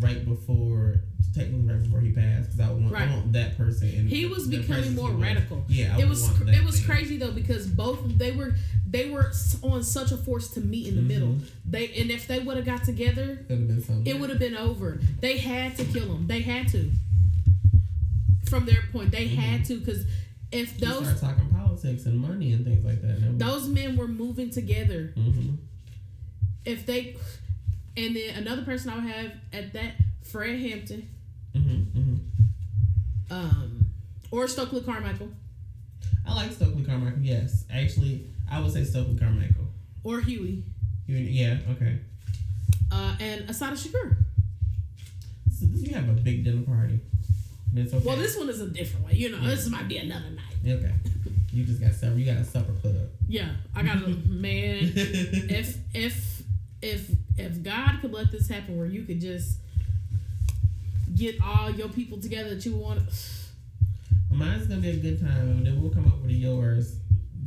[0.00, 1.00] right before,
[1.34, 3.08] technically right before he passed, because I want Right.
[3.08, 3.88] I want that person.
[3.88, 5.64] In He was becoming more radical.
[5.68, 8.54] Yeah, I it was want cr- that it was crazy though because both they were
[8.90, 9.30] they were
[9.62, 11.28] on such a force to meet in the middle.
[11.34, 11.42] Mhm.
[11.66, 14.06] They and if they would have got together, Could have been something.
[14.06, 14.98] it would have been over.
[15.20, 16.26] They had to kill him.
[16.26, 16.90] They had to.
[18.46, 20.04] From their point, they had to because
[20.50, 23.38] if those started talking politics and money and things like that.
[23.38, 25.54] Those men were moving together, hmm
[26.64, 27.16] if they
[27.96, 31.08] and then another person I would have at that Fred Hampton,
[31.54, 32.14] hmm hmm
[33.30, 33.86] um,
[34.30, 35.28] or Stokely Carmichael,
[36.26, 37.20] I like Stokely Carmichael.
[37.20, 39.68] Yes, actually, I would say Stokely Carmichael.
[40.04, 40.62] or Huey,
[41.06, 41.98] You, yeah, okay.
[42.92, 44.16] uh, and Assata Shakur.
[45.52, 47.00] So you have a big dinner party.
[47.76, 47.98] Okay.
[48.04, 49.14] Well, this one is a different one.
[49.14, 50.54] You know, this might be another night.
[50.80, 50.92] Okay.
[51.52, 52.14] You just got supper.
[52.16, 52.94] You got a supper club.
[53.28, 54.78] Yeah, I got a man.
[54.94, 56.42] If if
[56.80, 59.58] if if God could let this happen, where you could just
[61.14, 63.00] get all your people together that you want.
[64.30, 66.96] Mine's gonna be a good time, and then we'll come over to yours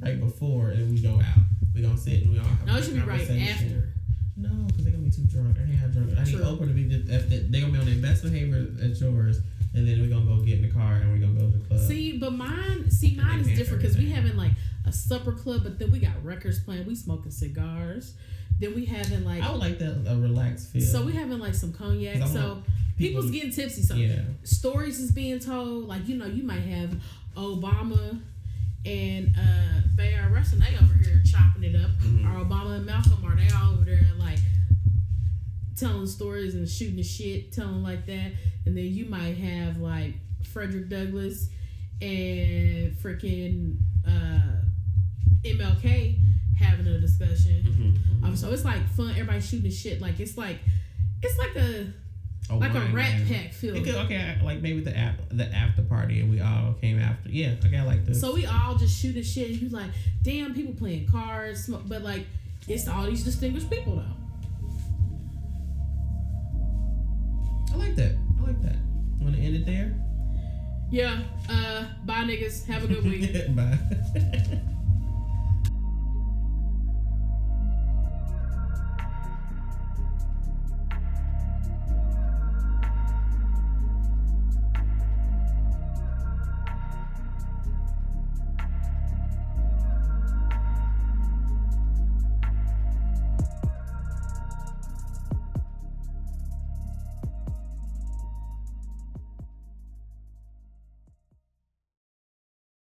[0.01, 1.43] right before, and we go out.
[1.73, 2.65] We gonna sit and we all have.
[2.65, 3.93] No, a it should be right after.
[4.35, 5.55] No, because they're gonna be too drunk.
[5.57, 6.17] I can't have drunk.
[6.17, 6.43] I need True.
[6.43, 9.39] Oprah to be just, if they, they're gonna be on their best behavior at yours,
[9.73, 11.65] and then we're gonna go get in the car and we're gonna go to the
[11.65, 11.79] club.
[11.79, 14.51] See, but mine, see, mine is They pay for different because we having like
[14.85, 16.85] a supper club, but then we got records playing.
[16.85, 18.15] We smoking cigars.
[18.59, 20.81] Then we having like I would like that a relaxed feel.
[20.81, 22.27] so we having like some cognac.
[22.27, 22.63] So
[22.97, 23.81] people's people- getting tipsy.
[23.81, 24.21] So yeah.
[24.43, 25.87] stories is being told.
[25.87, 26.95] Like you know, you might have
[27.35, 28.19] Obama
[28.85, 30.59] and uh Bayard Rustin.
[30.59, 31.91] They over here chopping it up.
[31.99, 32.25] Mhm.
[32.25, 34.39] Or Obama and Malcolm are they all over there like
[35.75, 38.31] telling stories and shooting the shit, telling like that.
[38.65, 40.15] And then you might have like
[40.53, 41.49] Frederick Douglass
[42.01, 43.77] and freaking
[44.07, 44.61] uh,
[45.43, 46.17] MLK
[46.59, 47.63] having a discussion.
[47.63, 48.23] Mhm, mhm.
[48.27, 49.11] Um, so it's like fun.
[49.11, 50.01] Everybody shooting shit.
[50.01, 50.59] Like it's like
[51.23, 51.87] it's like a
[52.49, 53.27] Oh, like a rat man.
[53.27, 53.75] pack feel.
[53.75, 57.29] It could, okay, like maybe the ap- the after party and we all came after.
[57.29, 58.19] Yeah, okay, I like this.
[58.19, 62.01] So we all just shooting shit, and you like, damn, people playing cards, smoke, but
[62.01, 62.25] like,
[62.67, 64.15] it's all these distinguished people though.
[67.73, 68.15] I like that.
[68.39, 68.75] I like that.
[69.21, 69.93] Want to end it there?
[70.89, 71.21] Yeah.
[71.49, 72.65] Uh, bye, niggas.
[72.67, 73.55] Have a good week.
[73.55, 73.77] Bye.